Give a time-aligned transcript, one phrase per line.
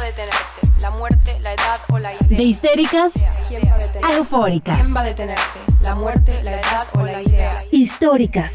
[0.00, 0.80] va a detenerte?
[0.80, 2.38] ¿La muerte, la edad o la idea?
[2.38, 3.12] De histéricas
[3.48, 4.80] ¿Quién va a eufóricas.
[4.80, 5.60] ¿Quién va a detenerte?
[5.82, 7.56] ¿La muerte, la edad o la idea?
[7.70, 8.54] Históricas.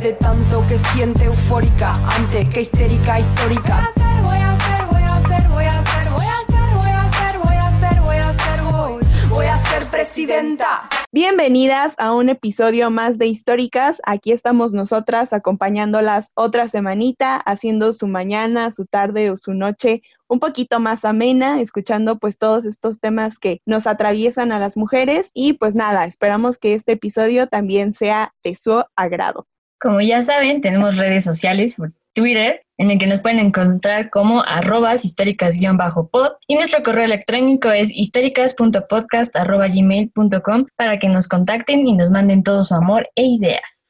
[0.00, 3.88] De tanto que siente eufórica antes que histérica histórica.
[4.22, 7.38] Voy a hacer, voy a hacer, voy a hacer, voy a hacer, voy a hacer,
[7.38, 10.88] voy a hacer, voy a hacer, voy, voy a ser presidenta.
[11.14, 14.00] Bienvenidas a un episodio más de Históricas.
[14.06, 20.40] Aquí estamos nosotras acompañándolas otra semanita, haciendo su mañana, su tarde o su noche un
[20.40, 25.52] poquito más amena, escuchando pues todos estos temas que nos atraviesan a las mujeres y
[25.52, 29.46] pues nada, esperamos que este episodio también sea de su agrado.
[29.78, 31.76] Como ya saben, tenemos redes sociales
[32.14, 37.90] Twitter, en el que nos pueden encontrar como arrobas históricas-pod y nuestro correo electrónico es
[37.90, 43.82] históricas.podcast.gmail.com para que nos contacten y nos manden todo su amor e ideas.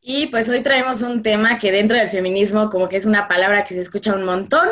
[0.00, 3.64] Y pues hoy traemos un tema que dentro del feminismo como que es una palabra
[3.64, 4.66] que se escucha un montón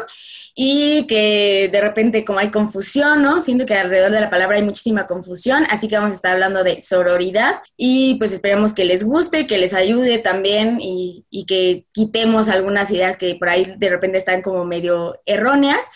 [0.59, 3.41] y que de repente como hay confusión, ¿no?
[3.41, 6.65] Siento que alrededor de la palabra hay muchísima confusión, así que vamos a estar hablando
[6.65, 11.85] de sororidad y pues esperemos que les guste, que les ayude también y, y que
[11.93, 15.87] quitemos algunas ideas que por ahí de repente están como medio erróneas.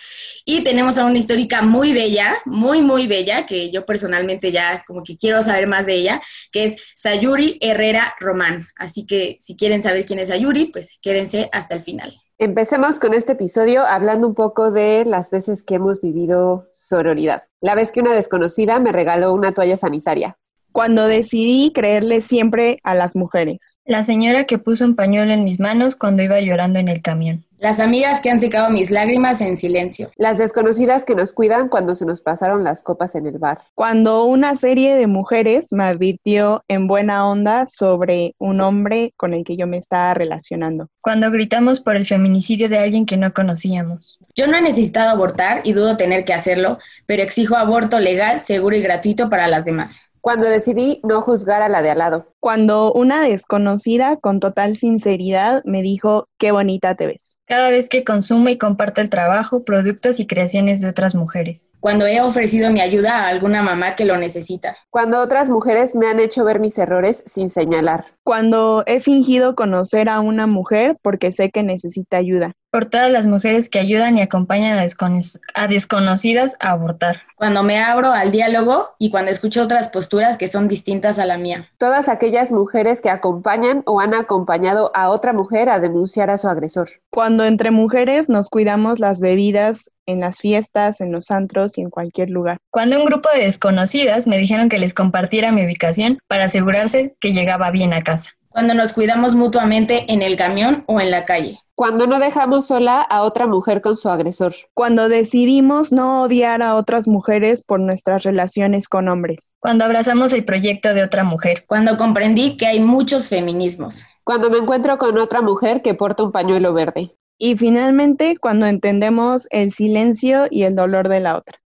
[0.44, 5.02] Y tenemos a una histórica muy bella, muy, muy bella, que yo personalmente ya como
[5.02, 8.66] que quiero saber más de ella, que es Sayuri Herrera Román.
[8.76, 12.20] Así que si quieren saber quién es Sayuri, pues quédense hasta el final.
[12.42, 17.42] Empecemos con este episodio hablando un poco de las veces que hemos vivido sororidad.
[17.60, 20.38] La vez que una desconocida me regaló una toalla sanitaria.
[20.72, 23.78] Cuando decidí creerle siempre a las mujeres.
[23.84, 27.44] La señora que puso un pañuelo en mis manos cuando iba llorando en el camión.
[27.60, 30.10] Las amigas que han secado mis lágrimas en silencio.
[30.16, 33.60] Las desconocidas que nos cuidan cuando se nos pasaron las copas en el bar.
[33.74, 39.44] Cuando una serie de mujeres me advirtió en buena onda sobre un hombre con el
[39.44, 40.88] que yo me estaba relacionando.
[41.02, 44.18] Cuando gritamos por el feminicidio de alguien que no conocíamos.
[44.34, 48.74] Yo no he necesitado abortar y dudo tener que hacerlo, pero exijo aborto legal, seguro
[48.74, 50.09] y gratuito para las demás.
[50.20, 52.26] Cuando decidí no juzgar a la de al lado.
[52.40, 57.38] Cuando una desconocida con total sinceridad me dijo, qué bonita te ves.
[57.46, 61.68] Cada vez que consumo y comparto el trabajo, productos y creaciones de otras mujeres.
[61.80, 64.76] Cuando he ofrecido mi ayuda a alguna mamá que lo necesita.
[64.90, 68.04] Cuando otras mujeres me han hecho ver mis errores sin señalar.
[68.22, 72.52] Cuando he fingido conocer a una mujer porque sé que necesita ayuda.
[72.70, 77.22] Por todas las mujeres que ayudan y acompañan a, descono- a desconocidas a abortar.
[77.40, 81.38] Cuando me abro al diálogo y cuando escucho otras posturas que son distintas a la
[81.38, 81.70] mía.
[81.78, 86.48] Todas aquellas mujeres que acompañan o han acompañado a otra mujer a denunciar a su
[86.48, 86.90] agresor.
[87.08, 91.88] Cuando entre mujeres nos cuidamos las bebidas en las fiestas, en los antros y en
[91.88, 92.58] cualquier lugar.
[92.68, 97.32] Cuando un grupo de desconocidas me dijeron que les compartiera mi ubicación para asegurarse que
[97.32, 98.32] llegaba bien a casa.
[98.52, 101.60] Cuando nos cuidamos mutuamente en el camión o en la calle.
[101.76, 104.54] Cuando no dejamos sola a otra mujer con su agresor.
[104.74, 109.54] Cuando decidimos no odiar a otras mujeres por nuestras relaciones con hombres.
[109.60, 111.64] Cuando abrazamos el proyecto de otra mujer.
[111.68, 114.04] Cuando comprendí que hay muchos feminismos.
[114.24, 117.14] Cuando me encuentro con otra mujer que porta un pañuelo verde.
[117.38, 121.60] Y finalmente, cuando entendemos el silencio y el dolor de la otra.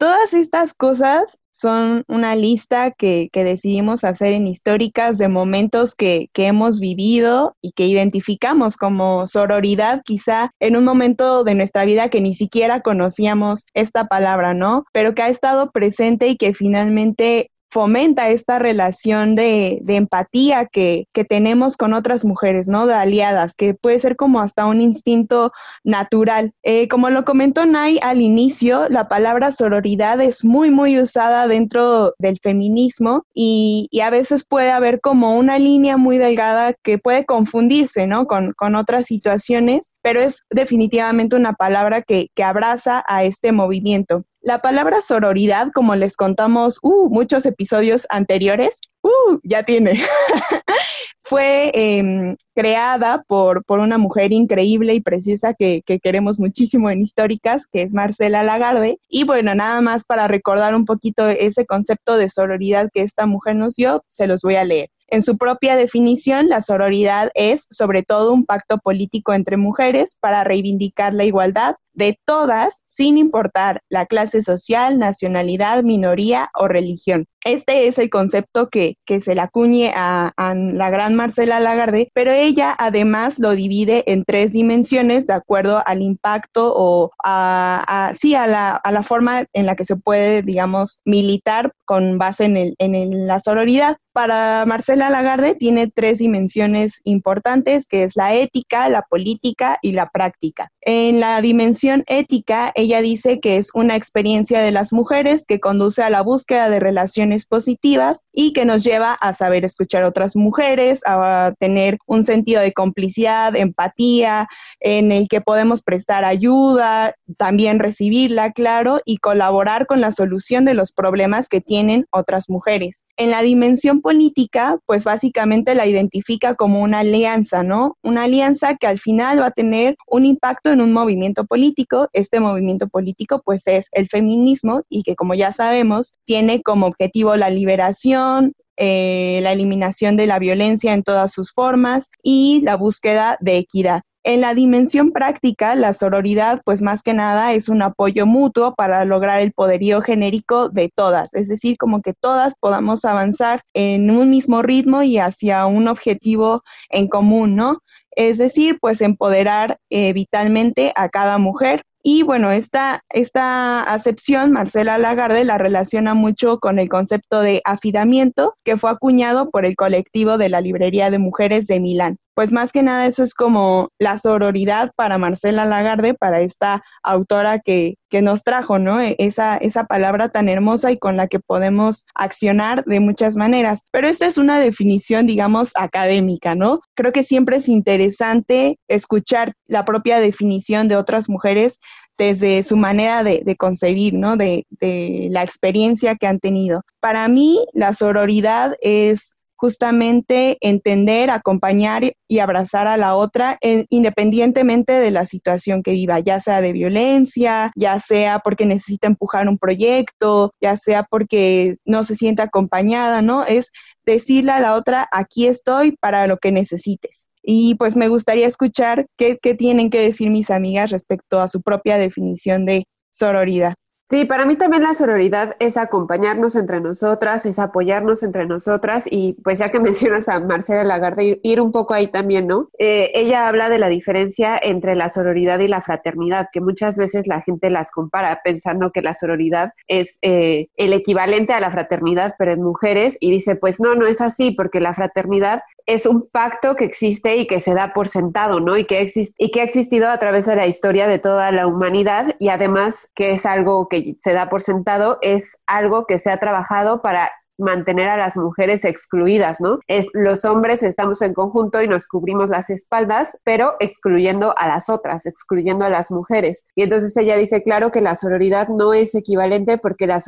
[0.00, 6.30] Todas estas cosas son una lista que, que decidimos hacer en históricas de momentos que,
[6.32, 12.08] que, hemos vivido y que identificamos como sororidad, quizá en un momento de nuestra vida
[12.08, 14.86] que ni siquiera conocíamos esta palabra, ¿no?
[14.94, 21.24] Pero que ha estado presente y que finalmente fomenta esta relación de, empatía que, que,
[21.24, 22.86] tenemos con otras mujeres, ¿no?
[22.86, 25.52] De aliadas, que puede ser como hasta un instinto
[25.84, 26.52] natural.
[26.62, 32.14] Eh, como lo comentó Nay al inicio, la palabra sororidad es muy, muy usada dentro
[32.18, 37.24] del feminismo y, y a veces puede haber como una línea muy delgada que puede
[37.24, 38.26] confundirse, ¿no?
[38.26, 44.24] Con, con otras situaciones, pero es definitivamente una palabra que, que abraza a este movimiento.
[44.42, 50.00] La palabra sororidad, como les contamos uh, muchos episodios anteriores, uh, ya tiene,
[51.22, 57.02] fue eh, creada por, por, una mujer increíble y preciosa que, que, queremos muchísimo en
[57.02, 58.98] históricas, que es Marcela Lagarde.
[59.10, 63.56] Y bueno, nada más para recordar un poquito ese concepto de sororidad que esta mujer
[63.56, 64.88] nos dio, se los voy a leer.
[65.12, 70.44] En su propia definición, la sororidad es sobre todo un pacto político entre mujeres para
[70.44, 77.26] reivindicar la igualdad de todas, sin importar la clase social, nacionalidad, minoría o religión.
[77.44, 82.10] Este es el concepto que, que se le acuñe a, a, la gran Marcela Lagarde,
[82.12, 88.14] pero ella además lo divide en tres dimensiones de acuerdo al impacto o a, a
[88.14, 92.44] sí, a la, a la, forma en la que se puede, digamos, militar con base
[92.44, 93.96] en, el, en el, la sororidad.
[94.12, 100.08] Para Marcela Lagarde tiene tres dimensiones importantes, que es la ética, la política y la
[100.08, 100.70] práctica.
[100.82, 106.02] En la dimensión ética, ella dice que es una experiencia de las mujeres que conduce
[106.02, 110.36] a la búsqueda de relaciones positivas y que nos lleva a saber escuchar a otras
[110.36, 114.48] mujeres, a tener un sentido de complicidad, empatía,
[114.80, 120.74] en el que podemos prestar ayuda, también recibirla, claro, y colaborar con la solución de
[120.74, 123.04] los problemas que tienen otras mujeres.
[123.16, 127.96] En la dimensión política, pues básicamente la identifica como una alianza, ¿no?
[128.02, 131.69] Una alianza que al final va a tener un impacto en un movimiento político.
[132.12, 137.36] Este movimiento político, pues es el feminismo y que como ya sabemos, tiene como objetivo
[137.36, 143.36] la liberación, eh, la eliminación de la violencia en todas sus formas y la búsqueda
[143.40, 144.02] de equidad.
[144.22, 149.06] En la dimensión práctica, la sororidad, pues más que nada, es un apoyo mutuo para
[149.06, 154.28] lograr el poderío genérico de todas, es decir, como que todas podamos avanzar en un
[154.28, 157.78] mismo ritmo y hacia un objetivo en común, ¿no?
[158.16, 161.82] Es decir, pues empoderar eh, vitalmente a cada mujer.
[162.02, 168.54] Y bueno, esta, esta acepción, Marcela Lagarde la relaciona mucho con el concepto de afidamiento
[168.64, 172.72] que fue acuñado por el colectivo de la Librería de Mujeres de Milán pues más
[172.72, 178.22] que nada eso es como la sororidad para Marcela Lagarde, para esta autora que, que
[178.22, 179.00] nos trajo, ¿no?
[179.00, 183.86] E, esa, esa palabra tan hermosa y con la que podemos accionar de muchas maneras.
[183.90, 186.80] Pero esta es una definición, digamos, académica, ¿no?
[186.94, 191.78] Creo que siempre es interesante escuchar la propia definición de otras mujeres
[192.18, 194.36] desde su manera de, de concebir, ¿no?
[194.36, 196.82] De, de la experiencia que han tenido.
[197.00, 203.58] Para mí, la sororidad es justamente entender, acompañar y abrazar a la otra
[203.90, 209.48] independientemente de la situación que viva, ya sea de violencia, ya sea porque necesita empujar
[209.48, 213.44] un proyecto, ya sea porque no se siente acompañada, ¿no?
[213.44, 213.70] Es
[214.06, 217.28] decirle a la otra, aquí estoy para lo que necesites.
[217.42, 221.60] Y pues me gustaría escuchar qué, qué tienen que decir mis amigas respecto a su
[221.60, 223.74] propia definición de sororidad.
[224.10, 229.34] Sí, para mí también la sororidad es acompañarnos entre nosotras, es apoyarnos entre nosotras y
[229.44, 232.70] pues ya que mencionas a Marcela Lagarde, ir, un poco ahí también, ¿no?
[232.80, 237.28] Eh, ella habla de la diferencia entre la sororidad y la fraternidad, que muchas veces
[237.28, 242.34] la gente las compara pensando que la sororidad es eh, el equivalente a la fraternidad,
[242.36, 246.28] pero en mujeres, y dice, pues no, no es así, porque la fraternidad es un
[246.30, 248.76] pacto que existe y que se da por sentado, ¿no?
[248.76, 252.34] Y que, y que ha existido a través de la historia de toda la humanidad
[252.38, 256.38] y además que es algo que se da por sentado, es algo que se ha
[256.38, 257.30] trabajado para
[257.60, 259.78] mantener a las mujeres excluidas, ¿no?
[259.86, 264.88] Es, los hombres estamos en conjunto y nos cubrimos las espaldas, pero excluyendo a las
[264.88, 266.64] otras, excluyendo a las mujeres.
[266.74, 270.22] Y entonces ella dice, claro que la sororidad no es equivalente porque la,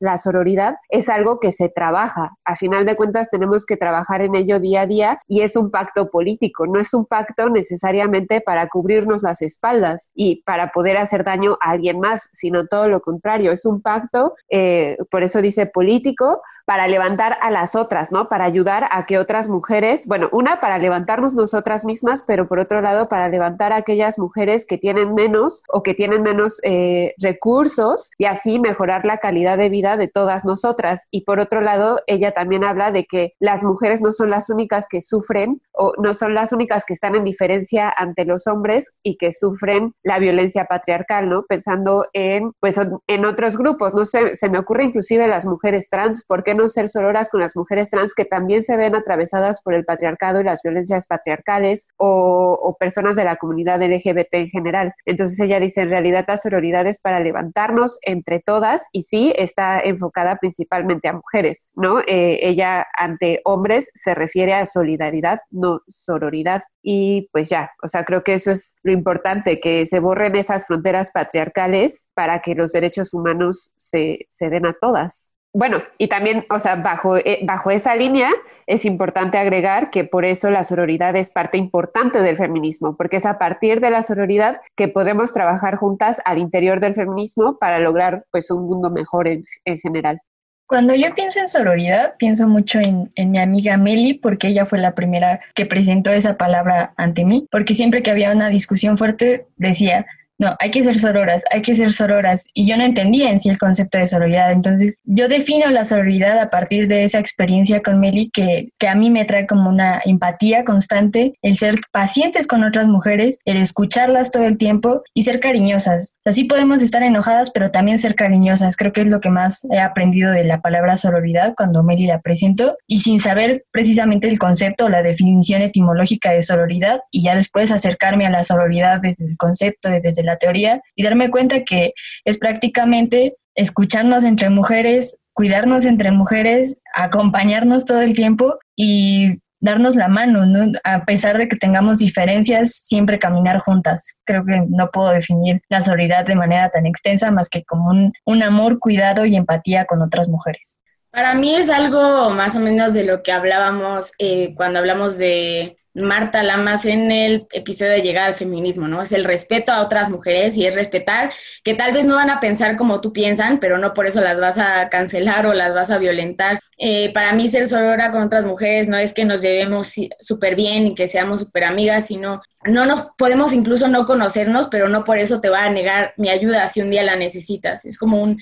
[0.00, 2.36] la sororidad es algo que se trabaja.
[2.44, 5.70] A final de cuentas tenemos que trabajar en ello día a día y es un
[5.70, 11.24] pacto político, no es un pacto necesariamente para cubrirnos las espaldas y para poder hacer
[11.24, 15.66] daño a alguien más, sino todo lo contrario, es un pacto, eh, por eso dice
[15.66, 18.28] político, para levantar a las otras, ¿no?
[18.28, 22.80] Para ayudar a que otras mujeres, bueno, una para levantarnos nosotras mismas, pero por otro
[22.80, 28.10] lado para levantar a aquellas mujeres que tienen menos o que tienen menos eh, recursos
[28.18, 31.06] y así mejorar la calidad de vida de todas nosotras.
[31.10, 34.86] Y por otro lado, ella también habla de que las mujeres no son las únicas
[34.88, 39.16] que sufren o no son las únicas que están en diferencia ante los hombres y
[39.16, 41.44] que sufren la violencia patriarcal, ¿no?
[41.44, 46.24] Pensando en, pues, en otros grupos, no sé, se me ocurre inclusive las mujeres trans,
[46.26, 49.84] porque no ser sororas con las mujeres trans que también se ven atravesadas por el
[49.84, 54.94] patriarcado y las violencias patriarcales o, personas de la comunidad LGBT en general?
[55.04, 59.80] Entonces ella dice, en realidad la sororidad es para levantarnos entre todas y sí está
[59.80, 62.00] enfocada principalmente a mujeres, ¿no?
[62.00, 66.62] Eh, ella ante hombres se refiere a solidaridad, no sororidad.
[66.82, 70.66] Y pues ya, o sea, creo que eso es lo importante, que se borren esas
[70.66, 76.44] fronteras patriarcales para que los derechos humanos se, se den a todas bueno, y también,
[76.50, 78.30] o sea, bajo, eh, bajo esa línea
[78.66, 83.24] es importante agregar que por eso la sororidad es parte importante del feminismo, porque es
[83.24, 88.26] a partir de la sororidad que podemos trabajar juntas al interior del feminismo para lograr
[88.30, 89.44] pues un mundo mejor en,
[89.80, 90.20] general.
[90.66, 94.78] Cuando yo pienso en sororidad, pienso mucho en, en, mi amiga Meli, porque ella fue
[94.78, 99.46] la primera que presentó esa palabra ante mí, porque siempre que había una discusión fuerte
[99.56, 100.04] decía,
[100.38, 102.44] no, hay que ser sororas, hay que ser sororas.
[102.52, 104.52] Y yo no entendía en sí el concepto de sororidad.
[104.52, 108.94] Entonces, yo defino la sororidad a partir de esa experiencia con Meli que, que a
[108.94, 114.30] mí me trae como una empatía constante, el ser pacientes con otras mujeres, el escucharlas
[114.30, 116.14] todo el tiempo y ser cariñosas.
[116.24, 118.76] Así podemos estar enojadas, pero también ser cariñosas.
[118.76, 122.20] Creo que es lo que más he aprendido de la palabra sororidad cuando Meli la
[122.20, 127.34] presentó y sin saber precisamente el concepto o la definición etimológica de sororidad y ya
[127.34, 131.92] después acercarme a la sororidad desde el concepto, desde la teoría y darme cuenta que
[132.24, 140.08] es prácticamente escucharnos entre mujeres, cuidarnos entre mujeres, acompañarnos todo el tiempo y darnos la
[140.08, 140.72] mano, ¿no?
[140.84, 144.16] A pesar de que tengamos diferencias, siempre caminar juntas.
[144.24, 148.12] Creo que no puedo definir la solidaridad de manera tan extensa más que como un,
[148.24, 150.76] un amor, cuidado y empatía con otras mujeres.
[151.16, 155.74] Para mí es algo más o menos de lo que hablábamos eh, cuando hablamos de
[155.94, 159.00] Marta Lamas en el episodio de Llegada al Feminismo, ¿no?
[159.00, 161.32] Es el respeto a otras mujeres y es respetar
[161.64, 164.38] que tal vez no van a pensar como tú piensan, pero no por eso las
[164.38, 166.58] vas a cancelar o las vas a violentar.
[166.76, 170.86] Eh, para mí ser sorora con otras mujeres no es que nos llevemos súper bien
[170.86, 175.16] y que seamos súper amigas, sino no nos podemos incluso no conocernos, pero no por
[175.16, 177.86] eso te va a negar mi ayuda si un día la necesitas.
[177.86, 178.38] Es como un,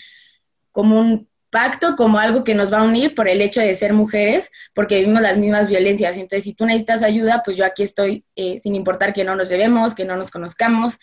[0.73, 1.29] como un
[1.97, 5.23] como algo que nos va a unir por el hecho de ser mujeres, porque vivimos
[5.23, 6.17] las mismas violencias.
[6.17, 9.49] Entonces, si tú necesitas ayuda, pues yo aquí estoy, eh, sin importar que no nos
[9.49, 10.99] llevemos, que no nos conozcamos.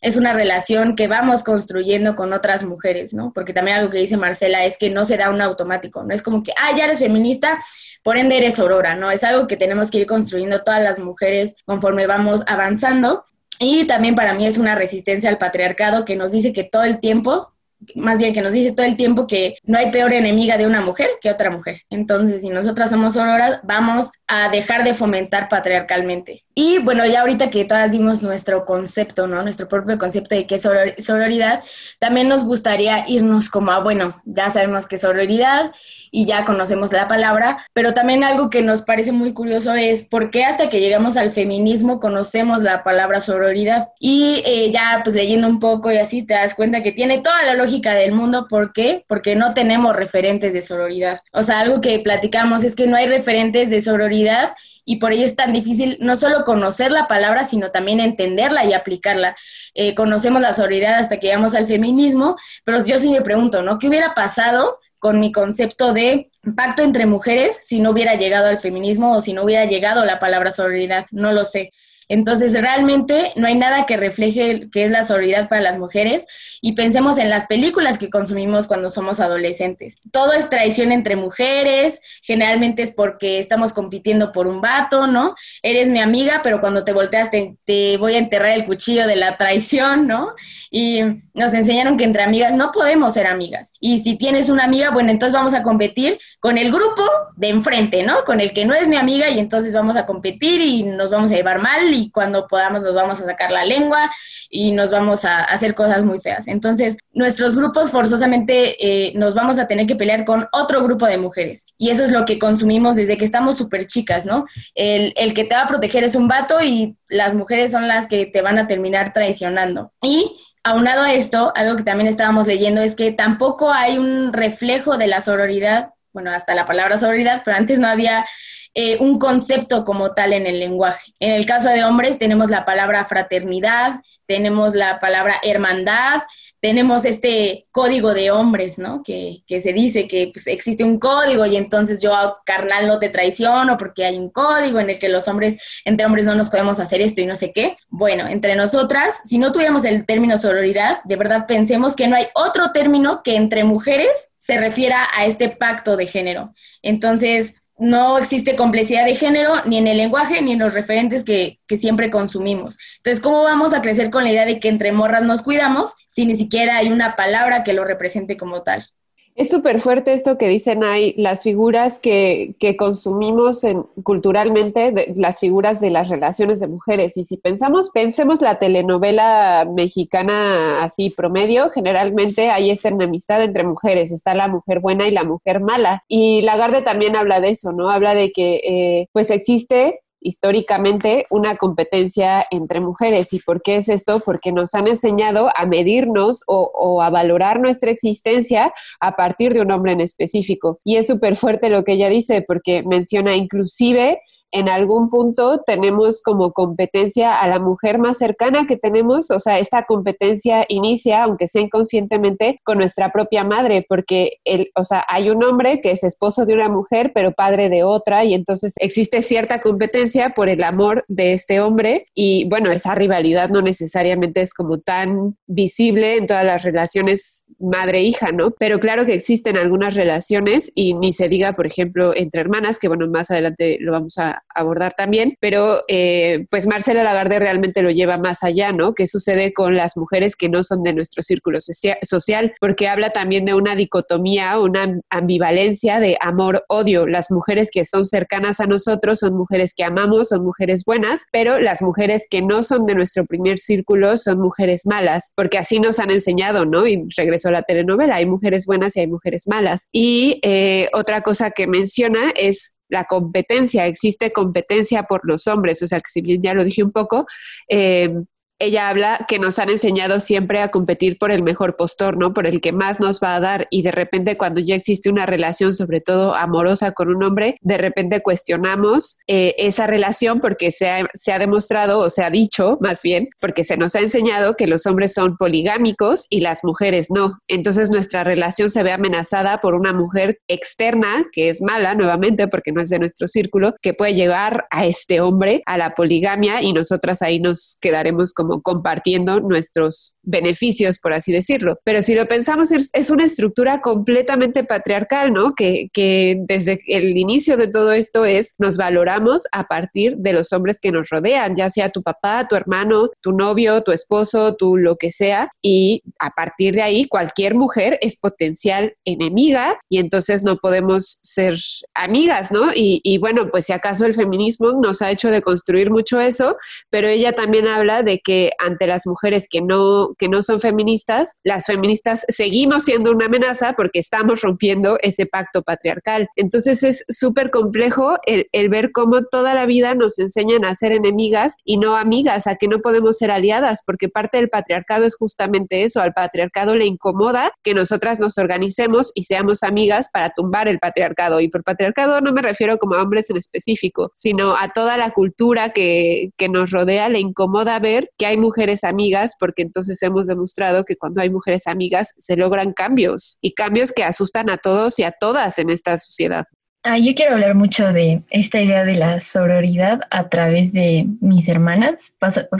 [0.00, 3.32] Es una relación que vamos construyendo con otras mujeres, ¿no?
[3.32, 6.42] Porque también algo que dice Marcela es que no será un automático, no es como
[6.42, 7.62] que, ah, ya eres feminista,
[8.02, 9.12] por ende eres aurora, ¿no?
[9.12, 13.24] Es algo que tenemos que ir construyendo todas las mujeres conforme vamos avanzando.
[13.60, 16.98] Y también para mí es una resistencia al patriarcado que nos dice que todo el
[16.98, 17.52] tiempo
[17.94, 20.80] más bien que nos dice todo el tiempo que no hay peor enemiga de una
[20.80, 21.82] mujer que otra mujer.
[21.90, 26.44] Entonces, si nosotras somos auroras, vamos a dejar de fomentar patriarcalmente.
[26.54, 29.42] Y bueno, ya ahorita que todas dimos nuestro concepto, ¿no?
[29.42, 31.64] Nuestro propio concepto de qué es sororidad,
[31.98, 35.72] también nos gustaría irnos como a, bueno, ya sabemos qué es sororidad
[36.10, 40.30] y ya conocemos la palabra, pero también algo que nos parece muy curioso es por
[40.30, 43.88] qué hasta que llegamos al feminismo conocemos la palabra sororidad.
[43.98, 47.42] Y eh, ya pues leyendo un poco y así te das cuenta que tiene toda
[47.44, 48.46] la lógica del mundo.
[48.48, 49.04] ¿Por qué?
[49.08, 51.20] Porque no tenemos referentes de sororidad.
[51.32, 54.52] O sea, algo que platicamos es que no hay referentes de sororidad
[54.84, 58.72] y por ello es tan difícil no solo conocer la palabra, sino también entenderla y
[58.72, 59.36] aplicarla.
[59.74, 63.78] Eh, conocemos la sororidad hasta que llegamos al feminismo, pero yo sí me pregunto, ¿no?
[63.78, 68.58] ¿Qué hubiera pasado con mi concepto de pacto entre mujeres si no hubiera llegado al
[68.58, 71.06] feminismo o si no hubiera llegado la palabra sororidad?
[71.10, 71.70] No lo sé.
[72.12, 76.26] Entonces, realmente no hay nada que refleje qué es la sororidad para las mujeres
[76.60, 79.96] y pensemos en las películas que consumimos cuando somos adolescentes.
[80.12, 85.34] Todo es traición entre mujeres, generalmente es porque estamos compitiendo por un vato, ¿no?
[85.62, 89.38] Eres mi amiga, pero cuando te volteas te, voy a enterrar el cuchillo de la
[89.38, 90.34] traición, ¿no?
[90.70, 91.00] Y
[91.32, 93.72] nos enseñaron que entre amigas no podemos ser amigas.
[93.80, 97.04] Y si tienes una amiga, bueno, entonces vamos a competir con el grupo
[97.36, 98.24] de enfrente, ¿no?
[98.24, 101.30] Con el que no es mi amiga y entonces vamos a competir y nos vamos
[101.30, 104.10] a llevar mal cuando podamos nos vamos a sacar la lengua
[104.48, 106.48] y nos vamos a hacer cosas muy feas.
[106.48, 111.18] Entonces, nuestros grupos forzosamente eh, nos vamos a tener que pelear con otro grupo de
[111.18, 111.66] mujeres.
[111.78, 114.46] Y eso es lo que consumimos desde que estamos súper chicas, ¿no?
[114.74, 118.06] El, el que te va a proteger es un vato y las mujeres son las
[118.06, 119.92] que te van a terminar traicionando.
[120.02, 124.96] Y aunado a esto, algo que también estábamos leyendo es que tampoco hay un reflejo
[124.96, 128.24] de la sororidad, bueno, hasta la palabra sororidad, pero antes no había
[128.74, 131.12] eh, un concepto como tal en el lenguaje.
[131.20, 136.22] En el caso de hombres tenemos la palabra fraternidad, tenemos la palabra hermandad,
[136.62, 139.02] tenemos este código de hombres, ¿no?
[139.02, 142.12] Que, se dice que pues, existe un código y entonces yo
[142.46, 146.24] carnal no te traiciono porque hay un código en el que los hombres, entre hombres
[146.24, 147.76] no nos podemos hacer esto y no sé qué.
[147.88, 152.28] Bueno, entre nosotras, si no tuviéramos el término sororidad, de verdad pensemos que no hay
[152.34, 156.54] otro término que entre mujeres se refiera a este pacto de género.
[156.80, 161.58] Entonces, no existe complejidad de género ni en el lenguaje ni en los referentes que,
[161.66, 162.78] que, siempre consumimos.
[162.98, 166.24] Entonces, ¿cómo vamos a crecer con la idea de que entre morras nos cuidamos si
[166.24, 168.86] ni siquiera hay una palabra que lo represente como tal?
[169.34, 175.40] Es súper fuerte esto que dicen ahí, las figuras que, que consumimos en, culturalmente, las
[175.40, 177.16] figuras de las relaciones de mujeres.
[177.16, 184.12] Y si pensamos, pensemos la telenovela mexicana así promedio, generalmente hay esta enemistad entre mujeres,
[184.12, 186.04] está la mujer buena y la mujer mala.
[186.08, 187.90] Y Lagarde también habla de eso, ¿no?
[187.90, 193.32] Habla de que eh, pues existe históricamente una competencia entre mujeres.
[193.32, 194.20] ¿Y por qué es esto?
[194.20, 199.70] Porque nos han enseñado a medirnos o, a valorar nuestra existencia a partir de un
[199.70, 200.80] hombre en específico.
[200.84, 204.20] Y es súper fuerte lo que ella dice, porque menciona inclusive
[204.52, 209.58] en algún punto tenemos como competencia a la mujer más cercana que tenemos, o sea,
[209.58, 215.30] esta competencia inicia, aunque sea inconscientemente, con nuestra propia madre, porque el, o sea, hay
[215.30, 219.22] un hombre que es esposo de una mujer, pero padre de otra, y entonces existe
[219.22, 224.52] cierta competencia por el amor de este hombre, y bueno, esa rivalidad no necesariamente es
[224.52, 228.50] como tan visible en todas las relaciones madre-hija, ¿no?
[228.50, 232.88] Pero claro que existen algunas relaciones y ni se diga, por ejemplo, entre hermanas, que
[232.88, 237.90] bueno, más adelante lo vamos a abordar también, pero eh, pues Marcela Lagarde realmente lo
[237.90, 238.94] lleva más allá, ¿no?
[238.94, 242.54] ¿Qué sucede con las mujeres que no son de nuestro círculo social?
[242.60, 247.06] Porque habla también de una dicotomía, una ambivalencia de amor-odio.
[247.06, 251.58] Las mujeres que son cercanas a nosotros son mujeres que amamos, son mujeres buenas, pero
[251.58, 255.98] las mujeres que no son de nuestro primer círculo son mujeres malas, porque así nos
[255.98, 256.86] han enseñado, ¿no?
[256.86, 259.88] Y regresó la telenovela, hay mujeres buenas y hay mujeres malas.
[259.92, 265.86] Y eh, otra cosa que menciona es la competencia, existe competencia por los hombres, o
[265.86, 267.24] sea que si bien ya lo dije un poco,
[267.66, 268.14] eh,
[268.62, 272.32] ella habla que nos han enseñado siempre a competir por el mejor postor, ¿no?
[272.32, 275.26] Por el que más nos va a dar y de repente cuando ya existe una
[275.26, 280.90] relación, sobre todo amorosa con un hombre, de repente cuestionamos eh, esa relación porque se
[280.90, 284.54] ha, se ha demostrado o se ha dicho más bien, porque se nos ha enseñado
[284.56, 287.38] que los hombres son poligámicos y las mujeres no.
[287.48, 292.72] Entonces nuestra relación se ve amenazada por una mujer externa que es mala nuevamente porque
[292.72, 296.72] no es de nuestro círculo, que puede llevar a este hombre a la poligamia y
[296.72, 301.78] nosotras ahí nos quedaremos como compartiendo nuestros beneficios, por así decirlo.
[301.84, 305.52] Pero si lo pensamos, es una estructura completamente patriarcal, ¿no?
[305.52, 310.52] Que, que desde el inicio de todo esto es, nos valoramos a partir de los
[310.52, 314.76] hombres que nos rodean, ya sea tu papá, tu hermano, tu novio, tu esposo, tu
[314.76, 320.42] lo que sea, y a partir de ahí cualquier mujer es potencial enemiga y entonces
[320.42, 321.56] no podemos ser
[321.94, 322.72] amigas, ¿no?
[322.74, 326.56] Y, y bueno, pues si acaso el feminismo nos ha hecho de construir mucho eso,
[326.90, 331.36] pero ella también habla de que ante las mujeres que no, que no son feministas,
[331.44, 336.28] las feministas seguimos siendo una amenaza porque estamos rompiendo ese pacto patriarcal.
[336.36, 340.92] Entonces es súper complejo el, el ver cómo toda la vida nos enseñan a ser
[340.92, 345.16] enemigas y no amigas, a que no podemos ser aliadas, porque parte del patriarcado es
[345.16, 350.68] justamente eso, al patriarcado le incomoda que nosotras nos organicemos y seamos amigas para tumbar
[350.68, 351.40] el patriarcado.
[351.40, 355.10] Y por patriarcado no me refiero como a hombres en específico, sino a toda la
[355.10, 360.28] cultura que, que nos rodea, le incomoda ver que hay mujeres amigas, porque entonces hemos
[360.28, 365.00] demostrado que cuando hay mujeres amigas se logran cambios y cambios que asustan a todos
[365.00, 366.44] y a todas en esta sociedad.
[366.84, 371.48] Ah, yo quiero hablar mucho de esta idea de la sororidad a través de mis
[371.48, 372.14] hermanas.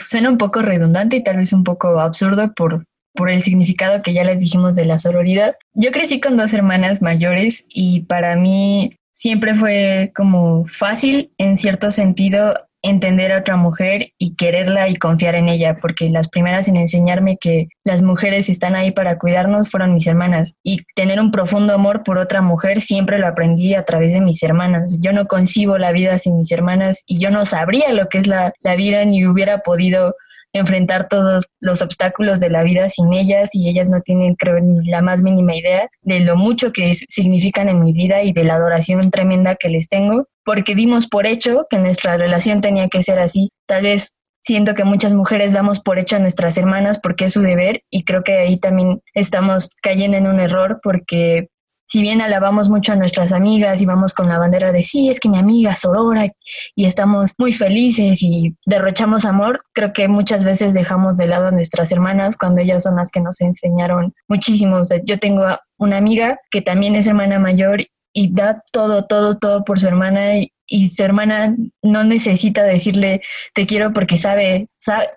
[0.04, 4.14] suena un poco redundante y tal vez un poco absurdo por, por el significado que
[4.14, 5.54] ya les dijimos de la sororidad.
[5.74, 11.92] Yo crecí con dos hermanas mayores y para mí siempre fue como fácil en cierto
[11.92, 16.76] sentido entender a otra mujer y quererla y confiar en ella, porque las primeras en
[16.76, 20.58] enseñarme que las mujeres están ahí para cuidarnos fueron mis hermanas.
[20.62, 24.42] Y tener un profundo amor por otra mujer siempre lo aprendí a través de mis
[24.42, 24.98] hermanas.
[25.00, 28.26] Yo no concibo la vida sin mis hermanas y yo no sabría lo que es
[28.26, 30.14] la, la vida ni hubiera podido
[30.52, 34.74] enfrentar todos los obstáculos de la vida sin ellas y ellas no tienen, creo, ni
[34.88, 38.54] la más mínima idea de lo mucho que significan en mi vida y de la
[38.54, 43.18] adoración tremenda que les tengo, porque dimos por hecho que nuestra relación tenía que ser
[43.18, 43.50] así.
[43.66, 47.42] Tal vez siento que muchas mujeres damos por hecho a nuestras hermanas porque es su
[47.42, 51.48] deber y creo que ahí también estamos cayendo en un error porque
[51.92, 55.20] si bien alabamos mucho a nuestras amigas y vamos con la bandera de sí, es
[55.20, 56.26] que mi amiga Sorora
[56.74, 61.50] y estamos muy felices y derrochamos amor, creo que muchas veces dejamos de lado a
[61.50, 64.82] nuestras hermanas cuando ellas son las que nos enseñaron muchísimo.
[65.04, 65.44] yo tengo
[65.76, 67.80] una amiga que también es hermana mayor
[68.14, 73.20] y da todo, todo, todo por su hermana y, y su hermana no necesita decirle
[73.52, 74.68] te quiero porque sabe,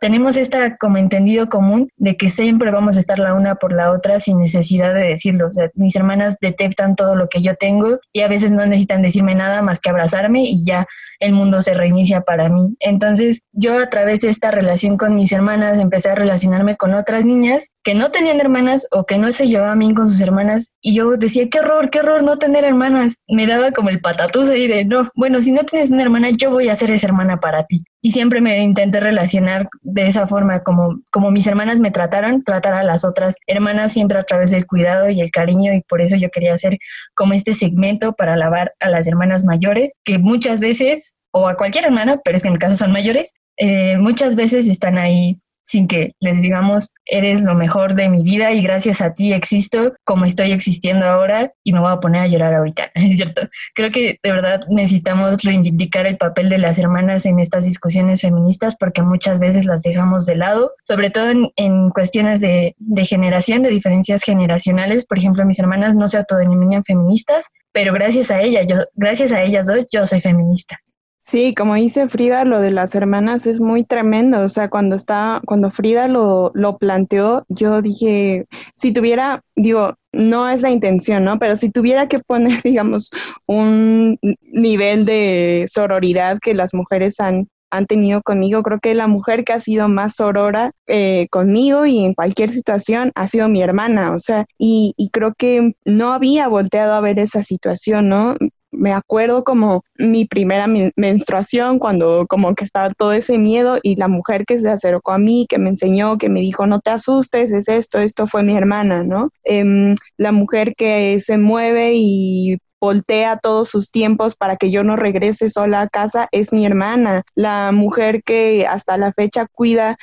[0.02, 3.94] tenemos esta como entendido común de que siempre vamos a estar la una por la
[3.94, 5.48] otra sin necesidad de decirlo.
[5.48, 9.02] O sea, mis hermanas detectan todo lo que yo tengo y a veces no necesitan
[9.02, 10.86] decirme nada más que abrazarme y ya
[11.22, 12.76] el mundo se reinicia para mí.
[12.82, 17.24] Entonces yo a través de esta relación con mis hermanas empecé a relacionarme con otras
[17.24, 20.96] niñas que no tenían hermanas o que no se llevaban bien con sus hermanas y
[20.96, 23.20] yo decía, qué horror, qué horror no tener hermanas.
[23.30, 26.52] Me daba como el patatús ahí de, no, bueno, si no tienes una hermana, yo
[26.52, 27.84] voy a ser esa hermana para ti.
[28.02, 32.74] Y siempre me intenté relacionar de esa forma, como, como mis hermanas me trataron, tratar
[32.74, 36.18] a las otras hermanas siempre a través del cuidado y el cariño y por eso
[36.18, 36.78] yo quería hacer
[37.16, 41.86] como este segmento para alabar a las hermanas mayores, que muchas veces o a cualquier
[41.86, 45.88] hermana, pero es que en mi caso son mayores, eh, muchas veces están ahí sin
[45.88, 50.26] que les digamos, eres lo mejor de mi vida y gracias a ti existo como
[50.26, 53.50] estoy existiendo ahora y me voy a poner a llorar ahorita, ¿es cierto?
[53.74, 58.76] Creo que de verdad necesitamos reivindicar el papel de las hermanas en estas discusiones feministas
[58.76, 63.70] porque muchas veces las dejamos de lado, sobre todo en, cuestiones de, de, generación, de
[63.70, 65.06] diferencias generacionales.
[65.06, 69.42] Por ejemplo, mis hermanas no se autodenominan feministas, pero gracias a ella, yo, gracias a
[69.44, 70.80] ellas yo soy feminista.
[71.28, 74.42] Sí, como dice Frida, lo de las hermanas es muy tremendo.
[74.42, 80.48] O sea, cuando está, cuando Frida lo, lo planteó, yo dije, si tuviera, digo, no
[80.48, 81.40] es la intención, ¿no?
[81.40, 83.10] Pero si tuviera que poner, digamos,
[83.48, 84.20] un
[84.52, 89.54] nivel de sororidad que las mujeres han, han tenido conmigo, creo que la mujer que
[89.54, 94.20] ha sido más sorora eh, conmigo y en cualquier situación ha sido mi hermana, o
[94.20, 98.36] sea, y, y creo que no había volteado a ver esa situación, ¿no?
[98.78, 104.08] Me acuerdo como mi primera menstruación, cuando como que estaba todo ese miedo y la
[104.08, 107.52] mujer que se acercó a mí, que me enseñó, que me dijo, no te asustes,
[107.52, 109.30] es esto, esto fue mi hermana, ¿no?
[109.44, 114.96] Em, la mujer que se mueve y voltea todos sus tiempos para que yo no
[114.96, 117.24] regrese sola a casa es mi hermana.
[117.34, 119.98] La mujer que hasta la fecha cuida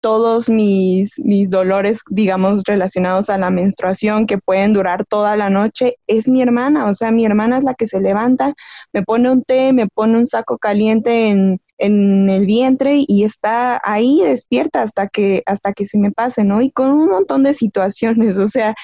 [0.00, 5.96] todos mis, mis dolores, digamos, relacionados a la menstruación que pueden durar toda la noche,
[6.06, 6.86] es mi hermana.
[6.86, 8.54] O sea, mi hermana es la que se levanta,
[8.92, 13.80] me pone un té, me pone un saco caliente en, en el vientre y está
[13.84, 16.62] ahí despierta hasta que, hasta que se me pase, ¿no?
[16.62, 18.74] Y con un montón de situaciones, o sea,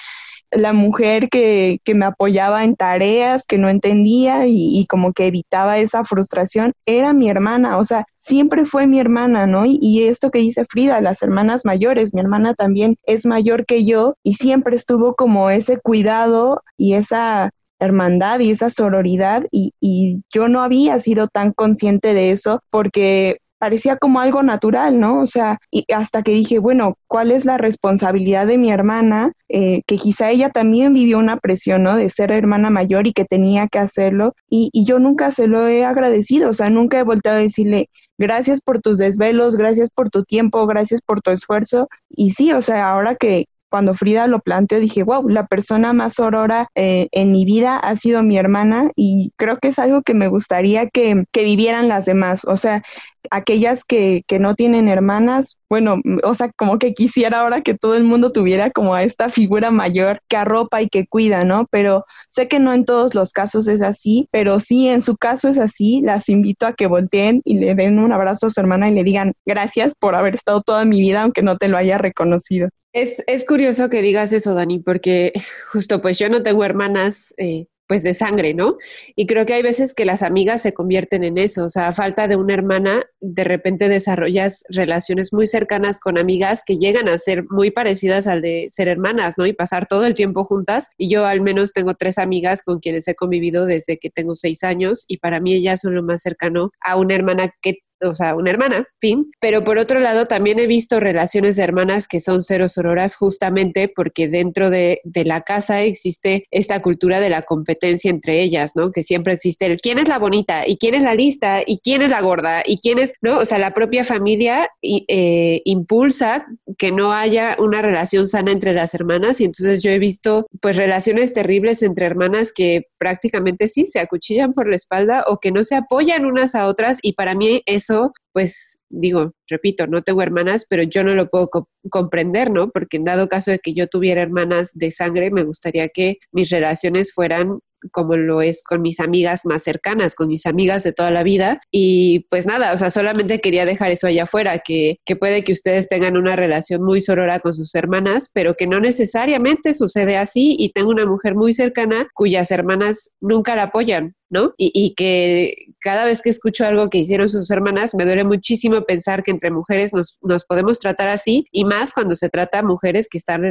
[0.53, 5.79] la mujer que, que, me apoyaba en tareas que no entendía y, como que evitaba
[5.79, 9.65] esa frustración, era mi hermana, o sea, siempre fue mi hermana, ¿no?
[9.65, 13.85] Y, y, esto que dice Frida, las hermanas mayores, mi hermana también es mayor que
[13.85, 17.51] yo y siempre estuvo como ese cuidado y esa
[17.83, 23.39] hermandad y esa sororidad y, y yo no había sido tan consciente de eso porque
[23.63, 25.21] parecía como algo natural, ¿no?
[25.21, 29.35] O sea, y hasta que dije, bueno, ¿cuál es la responsabilidad de mi hermana?
[29.49, 31.95] Eh, que quizá ella también vivió una presión, ¿no?
[31.95, 34.35] De ser hermana mayor y que tenía que hacerlo.
[34.51, 37.89] Y, y yo nunca se lo he agradecido, o sea, nunca he volteado a decirle,
[38.19, 41.89] gracias por tus desvelos, gracias por tu tiempo, gracias por tu esfuerzo.
[42.11, 46.21] Y sí, o sea, ahora que, cuando Frida lo planteó, dije, wow, la persona más
[46.21, 50.13] aurora eh, en mi vida ha sido mi hermana y creo que es algo que
[50.13, 52.45] me gustaría que, que vivieran las demás.
[52.45, 52.83] O sea,
[53.31, 57.95] aquellas que, que, no tienen hermanas, bueno, o sea, como que quisiera ahora que todo
[57.95, 61.67] el mundo tuviera como a esta figura mayor que arropa y que cuida, ¿no?
[61.71, 65.49] Pero sé que no en todos los casos es así, pero sí en su caso
[65.49, 68.89] es así, las invito a que volteen y le den un abrazo a su hermana
[68.89, 71.99] y le digan gracias por haber estado toda mi vida, aunque no te lo haya
[71.99, 72.69] reconocido.
[72.93, 75.33] Es, es curioso que digas eso, Dani, porque
[75.73, 78.79] justo pues yo no tengo hermanas eh, pues de sangre, ¿no?
[79.17, 81.93] Y creo que hay veces que las amigas se convierten en eso, o sea, a
[81.93, 87.19] falta de una hermana, de repente desarrollas relaciones muy cercanas con amigas que llegan a
[87.19, 89.47] ser muy parecidas al de ser hermanas, ¿no?
[89.47, 90.89] Y pasar todo el tiempo juntas.
[90.97, 94.63] Y yo al menos tengo tres amigas con quienes he convivido desde que tengo seis
[94.65, 98.35] años y para mí ellas son lo más cercano a una hermana que o sea,
[98.35, 99.31] una hermana, fin.
[99.41, 103.89] Pero por otro lado, también he visto relaciones de hermanas que son cero sororas justamente
[103.95, 108.91] porque dentro de, de, la casa existe esta cultura de la competencia entre ellas, ¿no?
[108.93, 112.03] Que siempre existe el quién es la bonita y quién es la lista y quién
[112.03, 113.39] es la gorda y quién es, ¿no?
[113.39, 116.47] O sea, la propia familia eh, impulsa
[116.79, 120.77] que no haya una relación sana entre las hermanas y entonces yo he visto pues
[120.77, 125.65] relaciones terribles entre hermanas que prácticamente sí se acuchillan por la espalda o que no
[125.65, 127.92] se apoyan unas a otras y para mí eso
[128.33, 131.49] pues digo, repito, no tengo hermanas, pero yo no lo puedo
[131.91, 132.71] comprender, ¿no?
[132.71, 136.51] Porque en dado caso de que yo tuviera hermanas de sangre, me gustaría que mis
[136.51, 141.11] relaciones fueran como lo es con mis amigas más cercanas, con mis amigas de toda
[141.11, 141.61] la vida.
[141.71, 145.89] Y pues nada, o sea, solamente quería dejar eso allá afuera, que, puede que ustedes
[145.89, 150.71] tengan una relación muy sorora con sus hermanas, pero que no necesariamente sucede así y
[150.73, 154.55] tengo una mujer muy cercana cuyas hermanas nunca la apoyan, ¿no?
[154.57, 158.83] Y, y, que cada vez que escucho algo que hicieron sus hermanas, me duele muchísimo
[158.83, 162.63] pensar que entre mujeres nos, nos podemos tratar así, y más cuando se trata a
[162.63, 163.43] mujeres que están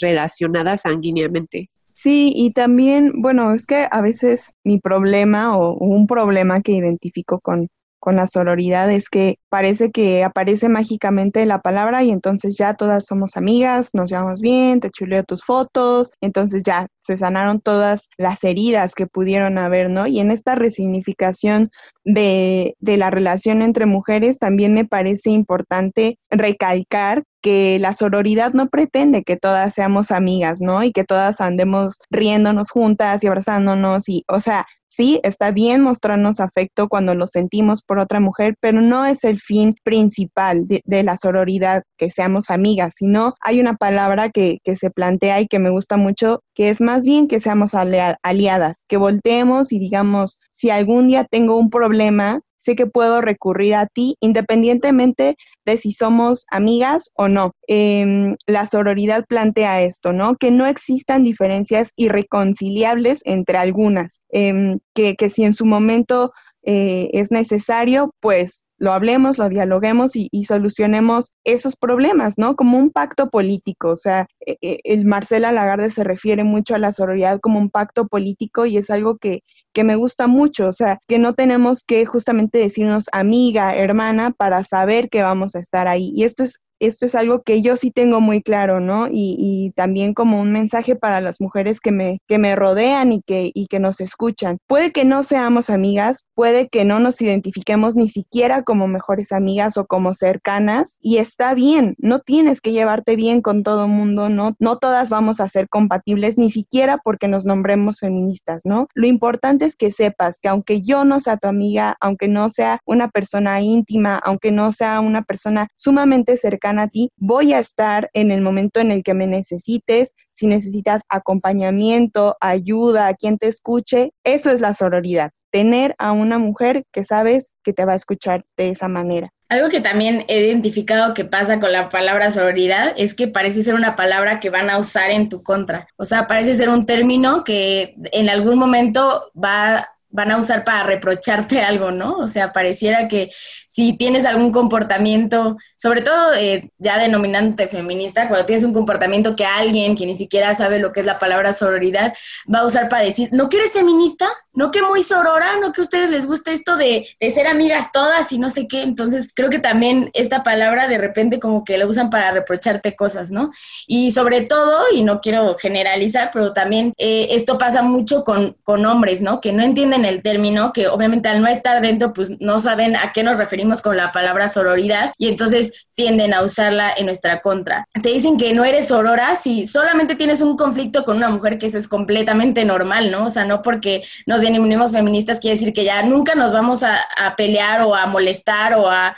[0.00, 1.70] relacionadas sanguíneamente.
[2.00, 7.40] Sí, y también, bueno, es que a veces mi problema o un problema que identifico
[7.40, 7.70] con,
[8.08, 13.04] con la sororidad es que parece que aparece mágicamente la palabra y entonces ya todas
[13.04, 18.42] somos amigas, nos llevamos bien, te chuleo tus fotos, entonces ya se sanaron todas las
[18.44, 20.06] heridas que pudieron haber, ¿no?
[20.06, 21.70] Y en esta resignificación
[22.02, 28.70] de, de la relación entre mujeres también me parece importante recalcar que la sororidad no
[28.70, 30.82] pretende que todas seamos amigas, ¿no?
[30.82, 34.66] Y que todas andemos riéndonos juntas y abrazándonos y, o sea,
[34.98, 39.38] sí, está bien mostrarnos afecto cuando lo sentimos por otra mujer, pero no es el
[39.38, 44.90] fin principal de, la sororidad, que seamos amigas, sino hay una palabra que, que, se
[44.90, 49.72] plantea y que me gusta mucho, que es más bien que seamos aliadas, que volteemos
[49.72, 55.36] y digamos, si algún día tengo un problema, sé que puedo recurrir a ti independientemente
[55.64, 57.52] de si somos amigas o no.
[57.66, 60.36] Em, la sororidad plantea esto, ¿no?
[60.36, 66.32] Que no existan diferencias irreconciliables entre algunas, em, que, que si en su momento
[66.64, 72.54] eh, es necesario, pues lo hablemos, lo dialoguemos y, solucionemos esos problemas, ¿no?
[72.54, 73.90] Como un pacto político.
[73.90, 77.70] O sea, e, e, el Marcela Lagarde se refiere mucho a la sororidad como un
[77.70, 79.40] pacto político y es algo que,
[79.72, 80.68] que me gusta mucho.
[80.68, 85.60] O sea, que no tenemos que justamente decirnos amiga, hermana, para saber que vamos a
[85.60, 86.12] estar ahí.
[86.14, 89.08] Y esto es esto es algo que yo sí tengo muy claro, ¿no?
[89.10, 93.50] Y, también como un mensaje para las mujeres que me, que me rodean y que,
[93.52, 94.58] y que nos escuchan.
[94.66, 99.76] Puede que no seamos amigas, puede que no nos identifiquemos ni siquiera como mejores amigas
[99.76, 104.54] o como cercanas, y está bien, no tienes que llevarte bien con todo mundo, ¿no?
[104.58, 108.88] No todas vamos a ser compatibles, ni siquiera porque nos nombremos feministas, ¿no?
[108.94, 112.80] Lo importante es que sepas que aunque yo no sea tu amiga, aunque no sea
[112.84, 118.10] una persona íntima, aunque no sea una persona sumamente cercana, a ti, voy a estar
[118.12, 123.46] en el momento en el que me necesites, si necesitas acompañamiento, ayuda, a quien te
[123.46, 127.96] escuche, eso es la sororidad, tener a una mujer que sabes que te va a
[127.96, 129.30] escuchar de esa manera.
[129.48, 133.74] Algo que también he identificado que pasa con la palabra sororidad es que parece ser
[133.74, 135.88] una palabra que van a usar en tu contra.
[135.96, 140.84] O sea, parece ser un término que en algún momento va van a usar para
[140.84, 142.16] reprocharte algo, ¿no?
[142.16, 143.30] O sea, pareciera que
[143.78, 149.44] si tienes algún comportamiento, sobre todo eh, ya denominándote feminista, cuando tienes un comportamiento que
[149.44, 152.12] alguien que ni siquiera sabe lo que es la palabra sororidad
[152.52, 154.28] va a usar para decir, ¿no que eres feminista?
[154.52, 155.58] ¿No que muy sorora?
[155.60, 158.82] ¿No que a ustedes les gusta esto de, ser amigas todas y no sé qué?
[158.82, 163.30] Entonces creo que también esta palabra de repente como que la usan para reprocharte cosas,
[163.30, 163.52] ¿no?
[163.86, 168.84] Y sobre todo, y no quiero generalizar, pero también eh, esto pasa mucho con, con
[168.84, 169.40] hombres, ¿no?
[169.40, 173.12] Que no entienden el término, que obviamente al no estar dentro, pues no saben a
[173.14, 177.84] qué nos referimos con la palabra sororidad y entonces tienden a usarla en nuestra contra.
[178.02, 181.66] Te dicen que no eres sorora si solamente tienes un conflicto con una mujer, que
[181.66, 183.26] eso es completamente normal, ¿no?
[183.26, 186.98] O sea, no porque nos denominemos feministas quiere decir que ya nunca nos vamos a,
[187.18, 189.16] a pelear o a molestar o a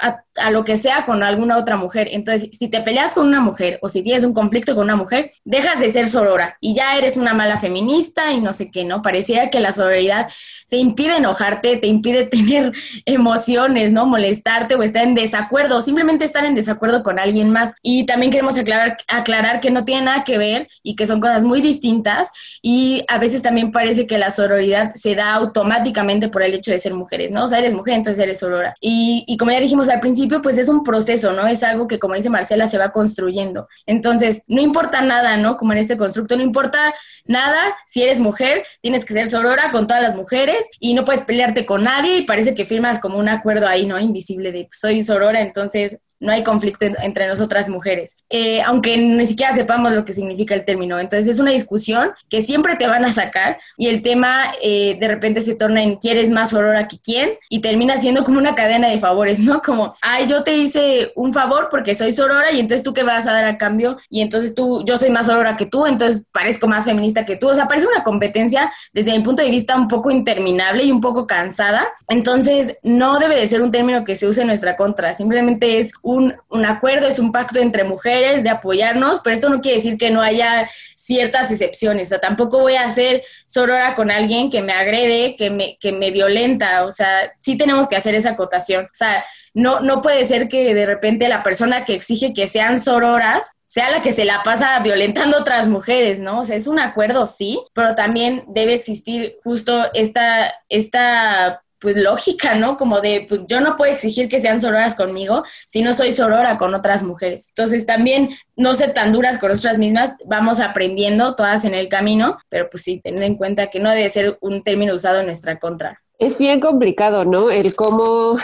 [0.00, 2.08] a, lo que sea con alguna otra mujer.
[2.12, 5.30] Entonces, si te peleas con una mujer o si tienes un conflicto con una mujer,
[5.44, 9.02] dejas de ser sorora y ya eres una mala feminista y no sé qué, ¿no?
[9.02, 10.30] Pareciera que la sororidad
[10.68, 12.72] te impide enojarte, te impide tener
[13.04, 14.06] emociones, ¿no?
[14.06, 17.74] Molestarte o estar en desacuerdo, o simplemente estar en desacuerdo con alguien más.
[17.82, 21.44] Y también queremos aclarar, aclarar que no tiene nada que ver y que son cosas
[21.44, 22.30] muy distintas
[22.62, 26.78] y a veces también parece que la sororidad se da automáticamente por el hecho de
[26.78, 27.44] ser mujeres, ¿no?
[27.44, 28.74] O sea, eres mujer, entonces eres sorora.
[28.80, 31.46] Y, y como ya dijimos al principio, pues es un proceso, ¿no?
[31.46, 33.68] Es algo que, como dice Marcela, se va construyendo.
[33.86, 35.56] Entonces, no importa nada, ¿no?
[35.56, 39.86] Como en este constructo, no importa nada, si eres mujer, tienes que ser sorora con
[39.86, 43.28] todas las mujeres y no puedes pelearte con nadie y parece que firmas como un
[43.28, 43.98] acuerdo ahí, ¿no?
[43.98, 49.54] Invisible de soy sorora, entonces no hay conflicto entre nosotras mujeres, eh, aunque ni siquiera
[49.54, 50.98] sepamos lo que significa el término.
[50.98, 55.08] Entonces es una discusión que siempre te van a sacar y el tema eh, de
[55.08, 58.54] repente se torna en quién es más aurora que quién y termina siendo como una
[58.54, 59.62] cadena de favores, ¿no?
[59.62, 63.26] Como, ay, yo te hice un favor porque soy sorora y entonces tú qué vas
[63.26, 66.68] a dar a cambio y entonces tú, yo soy más aurora que tú, entonces parezco
[66.68, 67.48] más feminista que tú.
[67.48, 71.00] O sea, parece una competencia desde mi punto de vista un poco interminable y un
[71.00, 71.88] poco cansada.
[72.08, 75.92] Entonces no debe de ser un término que se use en nuestra contra, simplemente es
[76.10, 80.10] un, acuerdo, es un pacto entre mujeres de apoyarnos, pero esto no quiere decir que
[80.10, 82.08] no haya ciertas excepciones.
[82.08, 85.92] O sea, tampoco voy a ser sorora con alguien que me agrede, que me, que
[85.92, 86.84] me violenta.
[86.84, 88.84] O sea, sí tenemos que hacer esa acotación.
[88.84, 92.80] O sea, no, no puede ser que de repente la persona que exige que sean
[92.80, 96.40] sororas sea la que se la pasa violentando a otras mujeres, ¿no?
[96.40, 102.54] O sea, es un acuerdo, sí, pero también debe existir justo esta, esta pues lógica,
[102.54, 102.76] ¿no?
[102.76, 106.58] Como de, pues yo no puedo exigir que sean sororas conmigo si no soy sorora
[106.58, 107.48] con otras mujeres.
[107.48, 112.38] Entonces también no ser tan duras con nosotras mismas, vamos aprendiendo todas en el camino,
[112.48, 115.58] pero pues sí, tener en cuenta que no debe ser un término usado en nuestra
[115.58, 116.02] contra.
[116.18, 117.50] Es bien complicado, ¿no?
[117.50, 118.36] El cómo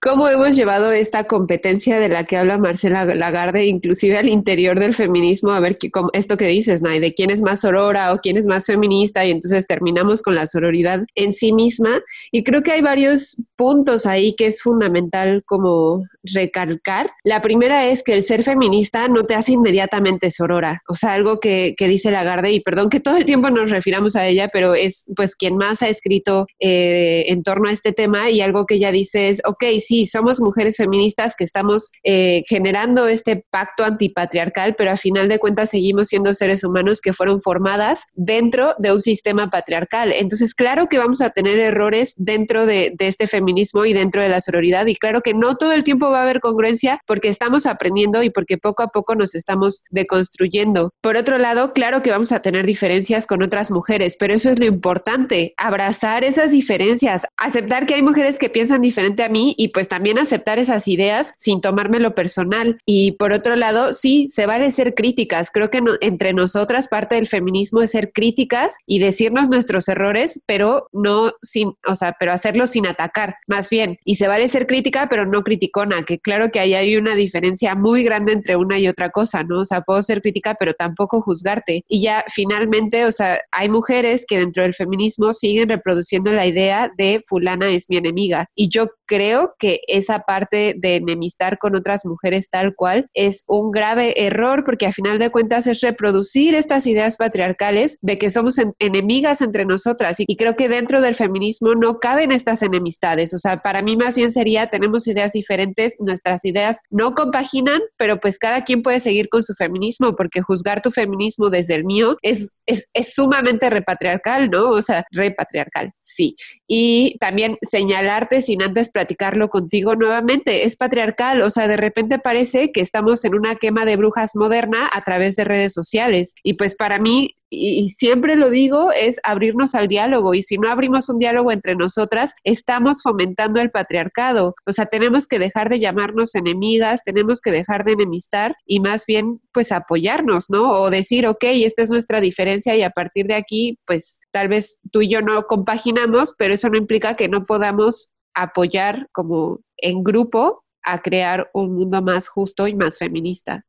[0.00, 4.94] cómo hemos llevado esta competencia de la que habla Marcela Lagarde, inclusive al interior del
[4.94, 8.38] feminismo, a ver qué, esto que dices, Nay, de quién es más sorora o quién
[8.38, 12.00] es más feminista, y entonces terminamos con la sororidad en sí misma.
[12.32, 17.10] Y creo que hay varios puntos ahí que es fundamental como recalcar.
[17.24, 21.40] La primera es que el ser feminista no te hace inmediatamente sorora, o sea, algo
[21.40, 24.74] que, que dice Lagarde, y perdón que todo el tiempo nos refiramos a ella, pero
[24.74, 28.76] es pues quien más ha escrito eh, en torno a este tema y algo que
[28.76, 34.74] ella dice es, ok, sí, somos mujeres feministas que estamos eh, generando este pacto antipatriarcal,
[34.76, 39.00] pero a final de cuentas seguimos siendo seres humanos que fueron formadas dentro de un
[39.00, 40.12] sistema patriarcal.
[40.12, 44.28] Entonces, claro que vamos a tener errores dentro de, de este feminismo y dentro de
[44.28, 47.66] la sororidad, y claro que no todo el tiempo va a haber congruencia porque estamos
[47.66, 50.92] aprendiendo y porque poco a poco nos estamos deconstruyendo.
[51.00, 54.58] Por otro lado, claro que vamos a tener diferencias con otras mujeres, pero eso es
[54.58, 59.68] lo importante, abrazar esas diferencias, aceptar que hay mujeres que piensan diferente a mí y
[59.68, 62.78] pues también aceptar esas ideas sin tomármelo personal.
[62.84, 65.50] Y por otro lado, sí, se vale ser críticas.
[65.50, 70.88] Creo que entre nosotras parte del feminismo es ser críticas y decirnos nuestros errores, pero
[70.92, 73.98] no sin, o sea, pero hacerlo sin atacar, más bien.
[74.04, 77.74] Y se vale ser crítica, pero no criticona, que claro que ahí hay una diferencia
[77.74, 79.60] muy grande entre una y otra cosa, ¿no?
[79.60, 81.84] O sea, puedo ser crítica, pero tampoco juzgarte.
[81.88, 86.90] Y ya finalmente, o sea, hay mujeres que dentro del feminismo siguen reproduciendo la idea
[86.96, 88.46] de fulana es mi enemiga.
[88.54, 93.72] Y yo creo que esa parte de enemistar con otras mujeres tal cual es un
[93.72, 98.56] grave error porque a final de cuentas es reproducir estas ideas patriarcales de que somos
[98.78, 103.34] enemigas entre nosotras y, creo que dentro del feminismo no caben estas enemistades.
[103.34, 108.20] O sea, para mí más bien sería tenemos ideas diferentes, nuestras ideas no compaginan, pero
[108.20, 112.16] pues cada quien puede seguir con su feminismo porque juzgar tu feminismo desde el mío
[112.22, 114.70] es, es, es sumamente repatriarcal, ¿no?
[114.70, 116.34] O sea, repatriarcal, sí.
[116.66, 120.64] Y también señalarte sin antes platicarlo contigo nuevamente.
[120.64, 124.88] Es patriarcal, o sea, de repente parece que estamos en una quema de brujas moderna
[124.92, 126.34] a través de redes sociales.
[126.42, 130.34] Y pues para mí, y, siempre lo digo, es abrirnos al diálogo.
[130.34, 134.54] Y si no abrimos un diálogo entre nosotras, estamos fomentando el patriarcado.
[134.66, 139.04] O sea, tenemos que dejar de llamarnos enemigas, tenemos que dejar de enemistar y más
[139.04, 140.70] bien, pues apoyarnos, ¿no?
[140.70, 144.80] O decir, ok, esta es nuestra diferencia y a partir de aquí, pues tal vez
[144.92, 150.04] tú y yo no compaginamos, pero eso no implica que no podamos apoyar como en
[150.04, 153.64] grupo a crear un mundo más justo y más feminista.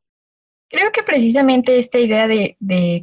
[0.72, 2.56] Creo que precisamente esta idea de,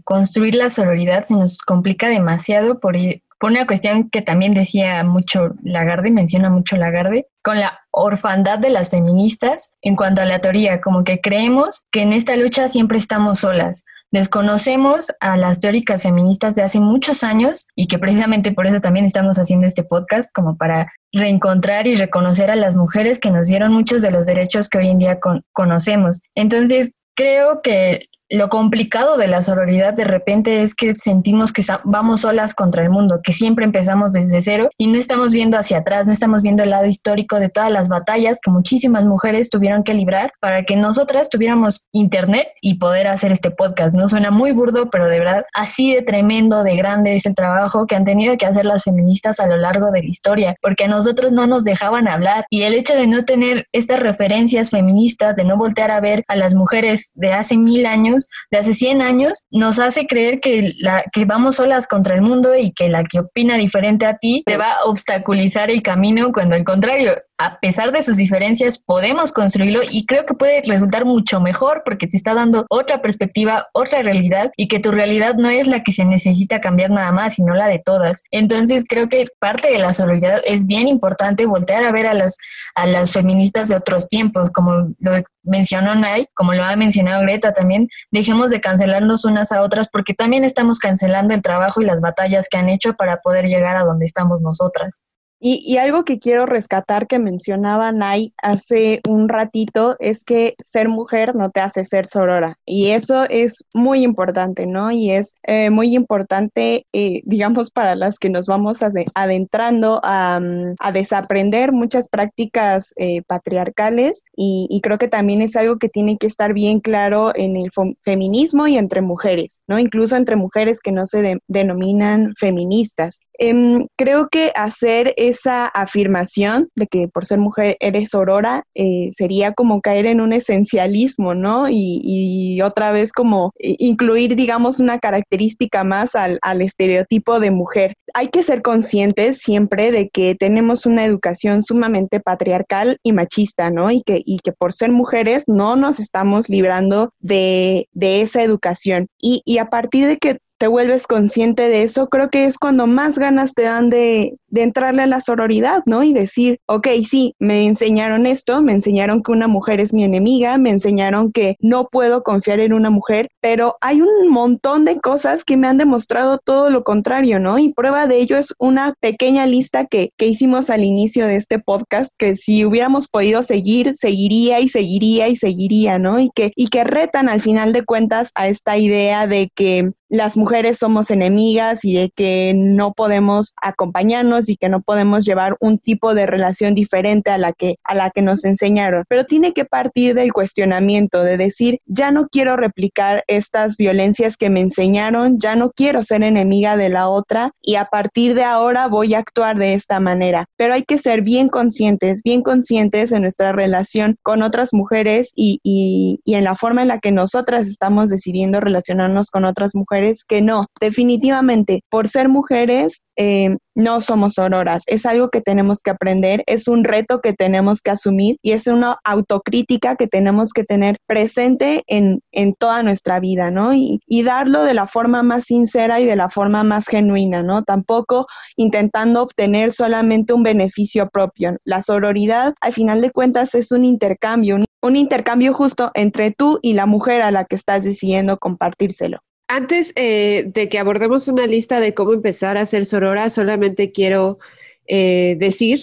[0.04, 2.96] construir la sororidad se nos complica demasiado por,
[3.38, 8.70] por una cuestión que también decía mucho Lagarde, menciona mucho Lagarde, con la orfandad de
[8.70, 12.96] las feministas en cuanto a la teoría, como que creemos que en esta lucha siempre
[12.96, 13.84] estamos solas.
[14.10, 19.04] Desconocemos a las teóricas feministas de hace muchos años y que precisamente por eso también
[19.04, 23.74] estamos haciendo este podcast, como para reencontrar y reconocer a las mujeres que nos dieron
[23.74, 25.18] muchos de los derechos que hoy en día
[25.52, 26.22] conocemos.
[26.34, 32.22] Entonces, creo que lo complicado de la sororidad de repente es que sentimos que vamos
[32.22, 36.06] solas contra el mundo, que siempre empezamos desde cero y no estamos viendo hacia atrás,
[36.06, 39.94] no estamos viendo el lado histórico de todas las batallas que muchísimas mujeres tuvieron que
[39.94, 43.94] librar para que nosotras tuviéramos internet y poder hacer este podcast.
[43.94, 47.86] No suena muy burdo, pero de verdad así de tremendo, de grande es el trabajo
[47.86, 50.88] que han tenido que hacer las feministas a lo largo de la historia, porque a
[50.88, 55.44] nosotros no nos dejaban hablar y el hecho de no tener estas referencias feministas, de
[55.44, 58.17] no voltear a ver a las mujeres de hace mil años,
[58.50, 62.56] de hace 100 años, nos hace creer que, la, que vamos solas contra el mundo
[62.56, 66.54] y que la que opina diferente a ti te va a obstaculizar el camino, cuando
[66.54, 71.40] al contrario, a pesar de sus diferencias, podemos construirlo y creo que puede resultar mucho
[71.40, 75.68] mejor porque te está dando otra perspectiva, otra realidad y que tu realidad no es
[75.68, 78.24] la que se necesita cambiar nada más, sino la de todas.
[78.32, 82.38] Entonces creo que parte de la solidaridad es bien importante voltear a ver a las,
[82.74, 87.52] a las feministas de otros tiempos, como lo mencionó Nay, como lo ha mencionado Greta
[87.52, 92.00] también, dejemos de cancelarnos unas a otras porque también estamos cancelando el trabajo y las
[92.00, 95.02] batallas que han hecho para poder llegar a donde estamos nosotras.
[95.40, 101.36] Y, algo que quiero rescatar que mencionaba Nay hace un ratito es que ser mujer
[101.36, 102.58] no te hace ser sorora.
[102.66, 104.90] Y eso es muy importante, ¿no?
[104.90, 108.80] Y es eh, muy importante, eh, digamos, para las que nos vamos
[109.14, 114.24] adentrando a, mm, a desaprender muchas prácticas eh, patriarcales.
[114.36, 117.70] Y, creo que también es algo que tiene que estar bien claro en el
[118.04, 119.78] feminismo y entre mujeres, ¿no?
[119.78, 123.20] Incluso entre mujeres que no se denominan feministas.
[123.40, 129.52] Em, creo que hacer esa afirmación de que por ser mujer eres aurora eh, sería
[129.52, 131.66] como caer en un esencialismo, ¿no?
[131.68, 137.94] Y, otra vez como incluir, digamos, una característica más al, estereotipo de mujer.
[138.14, 143.92] Hay que ser conscientes siempre de que tenemos una educación sumamente patriarcal y machista, ¿no?
[143.92, 149.06] Y que, y que por ser mujeres no nos estamos librando de, esa educación.
[149.20, 153.18] Y a partir de que te vuelves consciente de eso, creo que es cuando más
[153.18, 156.02] ganas te dan de, de, entrarle a la sororidad, ¿no?
[156.02, 160.58] Y decir, ok, sí, me enseñaron esto, me enseñaron que una mujer es mi enemiga,
[160.58, 165.44] me enseñaron que no puedo confiar en una mujer, pero hay un montón de cosas
[165.44, 167.58] que me han demostrado todo lo contrario, ¿no?
[167.58, 171.60] Y prueba de ello es una pequeña lista que, que hicimos al inicio de este
[171.60, 176.18] podcast, que si hubiéramos podido seguir, seguiría y seguiría y seguiría, ¿no?
[176.18, 180.36] Y que, y que retan al final de cuentas a esta idea de que las
[180.36, 185.78] mujeres somos enemigas y de que no podemos acompañarnos y que no podemos llevar un
[185.78, 189.04] tipo de relación diferente a la que a la que nos enseñaron.
[189.08, 194.50] Pero tiene que partir del cuestionamiento de decir, ya no quiero replicar estas violencias que
[194.50, 198.88] me enseñaron, ya no quiero ser enemiga de la otra y a partir de ahora
[198.88, 200.46] voy a actuar de esta manera.
[200.56, 205.60] Pero hay que ser bien conscientes, bien conscientes en nuestra relación con otras mujeres y,
[205.62, 209.97] y, y en la forma en la que nosotras estamos decidiendo relacionarnos con otras mujeres,
[210.26, 214.84] que no, definitivamente, por ser mujeres, eh, no somos auroras.
[214.86, 218.66] Es algo que tenemos que aprender, es un reto que tenemos que asumir y es
[218.66, 223.74] una autocrítica que tenemos que tener presente en, en toda nuestra vida, ¿no?
[223.74, 227.62] Y, y, darlo de la forma más sincera y de la forma más genuina, ¿no?
[227.64, 228.26] Tampoco
[228.56, 231.56] intentando obtener solamente un beneficio propio.
[231.64, 236.58] La sororidad, al final de cuentas, es un intercambio, un, un intercambio justo entre tú
[236.62, 239.18] y la mujer a la que estás decidiendo compartírselo.
[239.48, 244.38] Antes eh, de que abordemos una lista de cómo empezar a ser sorora, solamente quiero
[244.86, 245.80] eh, decir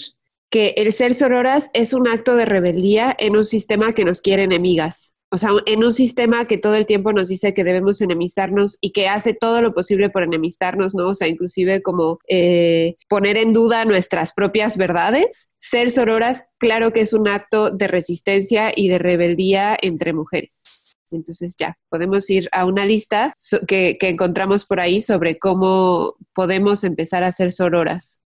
[0.51, 4.43] que el ser sororas es un acto de rebeldía en un sistema que nos quiere
[4.43, 5.13] enemigas.
[5.31, 8.91] O sea, en un sistema que todo el tiempo nos dice que debemos enemistarnos y
[8.91, 11.07] que hace todo lo posible por enemistarnos, ¿no?
[11.07, 15.49] O sea, inclusive como eh, poner en duda nuestras propias verdades.
[15.57, 20.74] Ser sororas, claro que es un acto de resistencia y de rebeldía entre mujeres.
[21.11, 23.35] Entonces ya, podemos ir a una lista
[23.67, 28.21] que, encontramos por ahí sobre cómo podemos empezar a hacer sororas.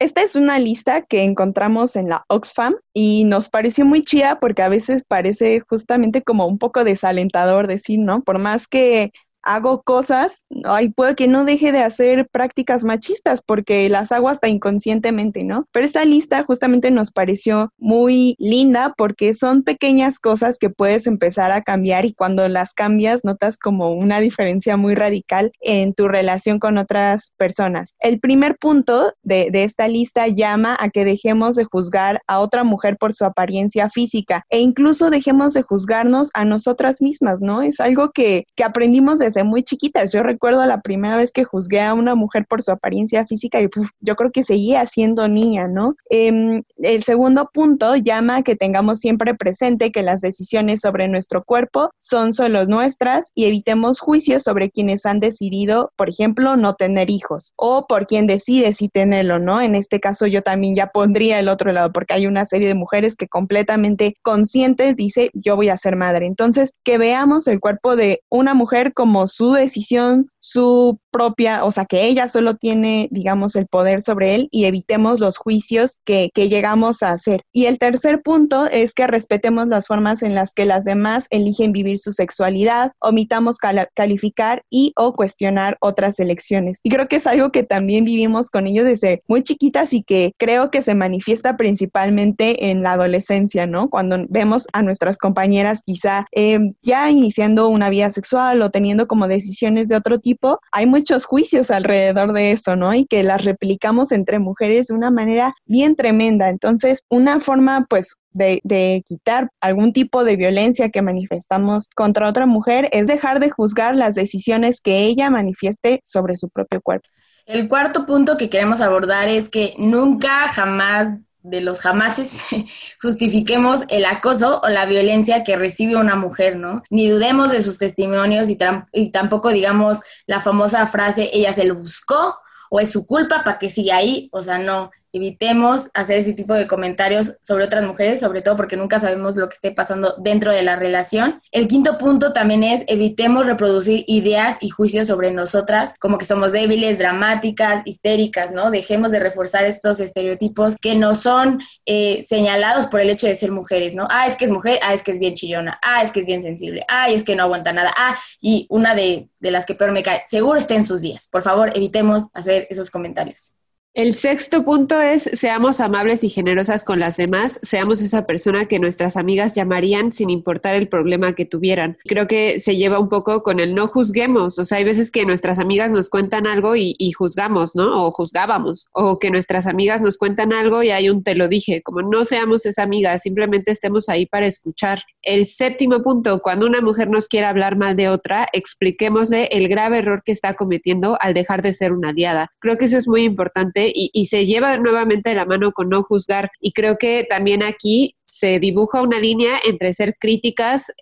[0.00, 4.62] Esta es una lista que encontramos en la Oxfam y nos pareció muy chida porque
[4.62, 8.22] a veces parece justamente como un poco desalentador decir, ¿no?
[8.22, 13.88] Por más que hago cosas, ay, puede que no deje de hacer prácticas machistas porque
[13.88, 15.66] las hago hasta inconscientemente, ¿no?
[15.72, 21.50] Pero esta lista justamente nos pareció muy linda porque son pequeñas cosas que puedes empezar
[21.52, 26.58] a cambiar y cuando las cambias notas como una diferencia muy radical en tu relación
[26.58, 27.94] con otras personas.
[28.00, 32.64] El primer punto de, de esta lista llama a que dejemos de juzgar a otra
[32.64, 37.62] mujer por su apariencia física e incluso dejemos de juzgarnos a nosotras mismas, ¿no?
[37.62, 40.12] Es algo que, que aprendimos desde muy chiquitas.
[40.12, 43.68] Yo recuerdo la primera vez que juzgué a una mujer por su apariencia física y
[44.00, 45.94] yo creo que seguía siendo niña, ¿no?
[46.10, 51.44] Eh, el segundo punto llama a que tengamos siempre presente que las decisiones sobre nuestro
[51.44, 57.10] cuerpo son solo nuestras y evitemos juicios sobre quienes han decidido, por ejemplo, no tener
[57.10, 59.60] hijos o por quien decide si tenerlo, ¿no?
[59.60, 62.74] En este caso yo también ya pondría el otro lado porque hay una serie de
[62.74, 66.26] mujeres que completamente conscientes dice yo voy a ser madre.
[66.26, 71.84] Entonces, que veamos el cuerpo de una mujer como su decisión, su propia, o sea,
[71.84, 76.48] que ella solo tiene, digamos, el poder sobre él y evitemos los juicios que, que
[76.48, 77.42] llegamos a hacer.
[77.52, 81.72] Y el tercer punto es que respetemos las formas en las que las demás eligen
[81.72, 86.80] vivir su sexualidad, omitamos cal calificar y o cuestionar otras elecciones.
[86.82, 90.32] Y creo que es algo que también vivimos con ellos desde muy chiquitas y que
[90.38, 93.88] creo que se manifiesta principalmente en la adolescencia, ¿no?
[93.88, 99.28] Cuando vemos a nuestras compañeras quizá eh, ya iniciando una vida sexual o teniendo como
[99.28, 102.92] decisiones de otro tipo, hay muchos juicios alrededor de eso, ¿no?
[102.92, 106.48] Y que las replicamos entre mujeres de una manera bien tremenda.
[106.48, 112.46] Entonces, una forma, pues, de, de, quitar algún tipo de violencia que manifestamos contra otra
[112.46, 117.08] mujer es dejar de juzgar las decisiones que ella manifieste sobre su propio cuerpo.
[117.46, 122.40] El cuarto punto que queremos abordar es que nunca, jamás de los jamases
[123.02, 126.82] justifiquemos el acoso o la violencia que recibe una mujer, ¿no?
[126.90, 128.58] Ni dudemos de sus testimonios y,
[128.92, 132.38] y tampoco digamos la famosa frase, ella se lo buscó
[132.70, 136.54] o es su culpa para que siga ahí, o sea, no, evitemos hacer ese tipo
[136.54, 140.52] de comentarios sobre otras mujeres, sobre todo porque nunca sabemos lo que esté pasando dentro
[140.52, 141.40] de la relación.
[141.52, 146.52] El quinto punto también es evitemos reproducir ideas y juicios sobre nosotras, como que somos
[146.52, 148.70] débiles, dramáticas, histéricas, ¿no?
[148.70, 153.52] Dejemos de reforzar estos estereotipos que no son eh, señalados por el hecho de ser
[153.52, 154.06] mujeres, ¿no?
[154.10, 156.26] Ah, es que es mujer, ah, es que es bien chillona, ah, es que es
[156.26, 159.74] bien sensible, ah, es que no aguanta nada, ah, y una de, de las que
[159.74, 161.28] peor me cae, seguro está en sus días.
[161.30, 163.57] Por favor, evitemos hacer esos comentarios.
[163.94, 168.78] El sexto punto es seamos amables y generosas con las demás, seamos esa persona que
[168.78, 171.96] nuestras amigas llamarían sin importar el problema que tuvieran.
[172.04, 175.24] Creo que se lleva un poco con el no juzguemos, o sea, hay veces que
[175.24, 178.06] nuestras amigas nos cuentan algo y, juzgamos, ¿no?
[178.06, 181.82] O juzgábamos, o que nuestras amigas nos cuentan algo y hay un te lo dije,
[181.82, 185.02] como no seamos esa amiga, simplemente estemos ahí para escuchar.
[185.22, 189.98] El séptimo punto, cuando una mujer nos quiera hablar mal de otra, expliquémosle el grave
[189.98, 192.52] error que está cometiendo al dejar de ser una aliada.
[192.60, 196.02] Creo que eso es muy importante y, se lleva nuevamente de la mano con no
[196.02, 196.50] juzgar.
[196.60, 200.92] Y creo que también aquí se dibuja una línea entre ser críticas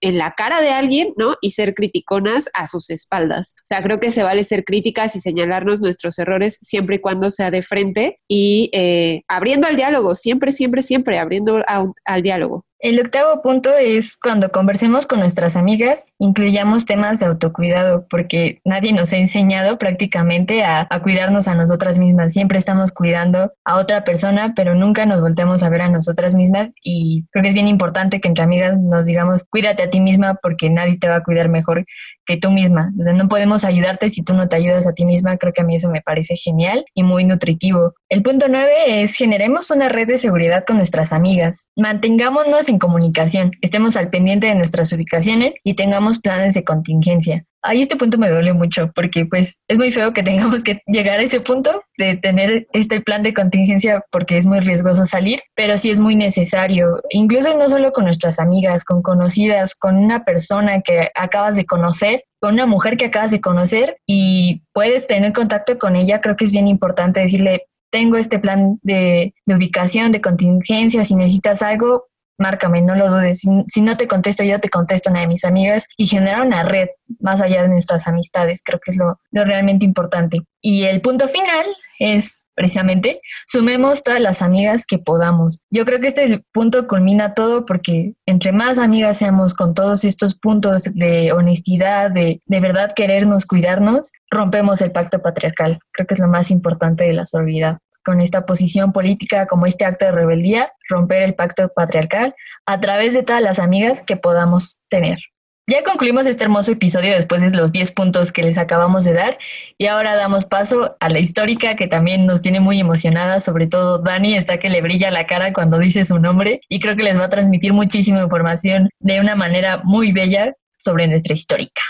[0.00, 1.36] en la cara de alguien, ¿no?
[1.40, 3.54] Y ser criticonas a sus espaldas.
[3.58, 7.30] O sea, creo que se vale ser críticas y señalarnos nuestros errores siempre y cuando
[7.30, 12.64] sea de frente y eh, abriendo al diálogo, siempre, siempre, siempre abriendo al diálogo.
[12.80, 18.92] El octavo punto es cuando conversemos con nuestras amigas, incluyamos temas de autocuidado, porque nadie
[18.92, 22.32] nos ha enseñado prácticamente a, cuidarnos a nosotras mismas.
[22.32, 26.72] Siempre estamos cuidando a otra persona, pero nunca nos voltemos a ver a nosotras mismas
[26.82, 30.38] y creo que es bien importante que entre amigas nos digamos, cuídate a ti misma
[30.42, 31.86] porque nadie te va a cuidar mejor
[32.26, 32.92] que tú misma.
[32.98, 35.36] O sea, no podemos ayudarte si tú no te ayudas a ti misma.
[35.36, 37.94] Creo que a mí eso me parece genial y muy nutritivo.
[38.14, 41.66] El punto nueve es generemos una red de seguridad con nuestras amigas.
[41.76, 47.44] Mantengámonos en comunicación, estemos al pendiente de nuestras ubicaciones y tengamos planes de contingencia.
[47.60, 51.18] Ahí este punto me duele mucho porque pues es muy feo que tengamos que llegar
[51.18, 55.76] a ese punto de tener este plan de contingencia porque es muy riesgoso salir, pero
[55.76, 60.82] sí es muy necesario, incluso no solo con nuestras amigas, con conocidas, con una persona
[60.82, 65.78] que acabas de conocer, con una mujer que acabas de conocer y puedes tener contacto
[65.78, 70.20] con ella, creo que es bien importante decirle, tengo este plan de, de ubicación, de
[70.20, 72.06] contingencia, si necesitas algo,
[72.38, 73.42] márcame, no lo dudes.
[73.68, 76.88] Si, no te contesto, yo te contesto una de mis amigas y generar una red
[77.20, 80.40] más allá de nuestras amistades, creo que es lo, lo realmente importante.
[80.60, 81.66] Y el punto final
[82.00, 85.64] es precisamente, sumemos todas las amigas que podamos.
[85.70, 90.34] Yo creo que este punto culmina todo porque entre más amigas seamos con todos estos
[90.34, 95.78] puntos de honestidad, de, de verdad querernos, cuidarnos, rompemos el pacto patriarcal.
[95.92, 99.84] Creo que es lo más importante de la sororidad con esta posición política como este
[99.84, 102.34] acto de rebeldía, romper el pacto patriarcal
[102.66, 105.18] a través de todas las amigas que podamos tener.
[105.66, 109.38] Ya concluimos este hermoso episodio después de los 10 puntos que les acabamos de dar
[109.78, 113.96] y ahora damos paso a la histórica que también nos tiene muy emocionada, sobre todo
[113.98, 117.18] Dani está que le brilla la cara cuando dice su nombre y creo que les
[117.18, 121.80] va a transmitir muchísima información de una manera muy bella sobre nuestra histórica.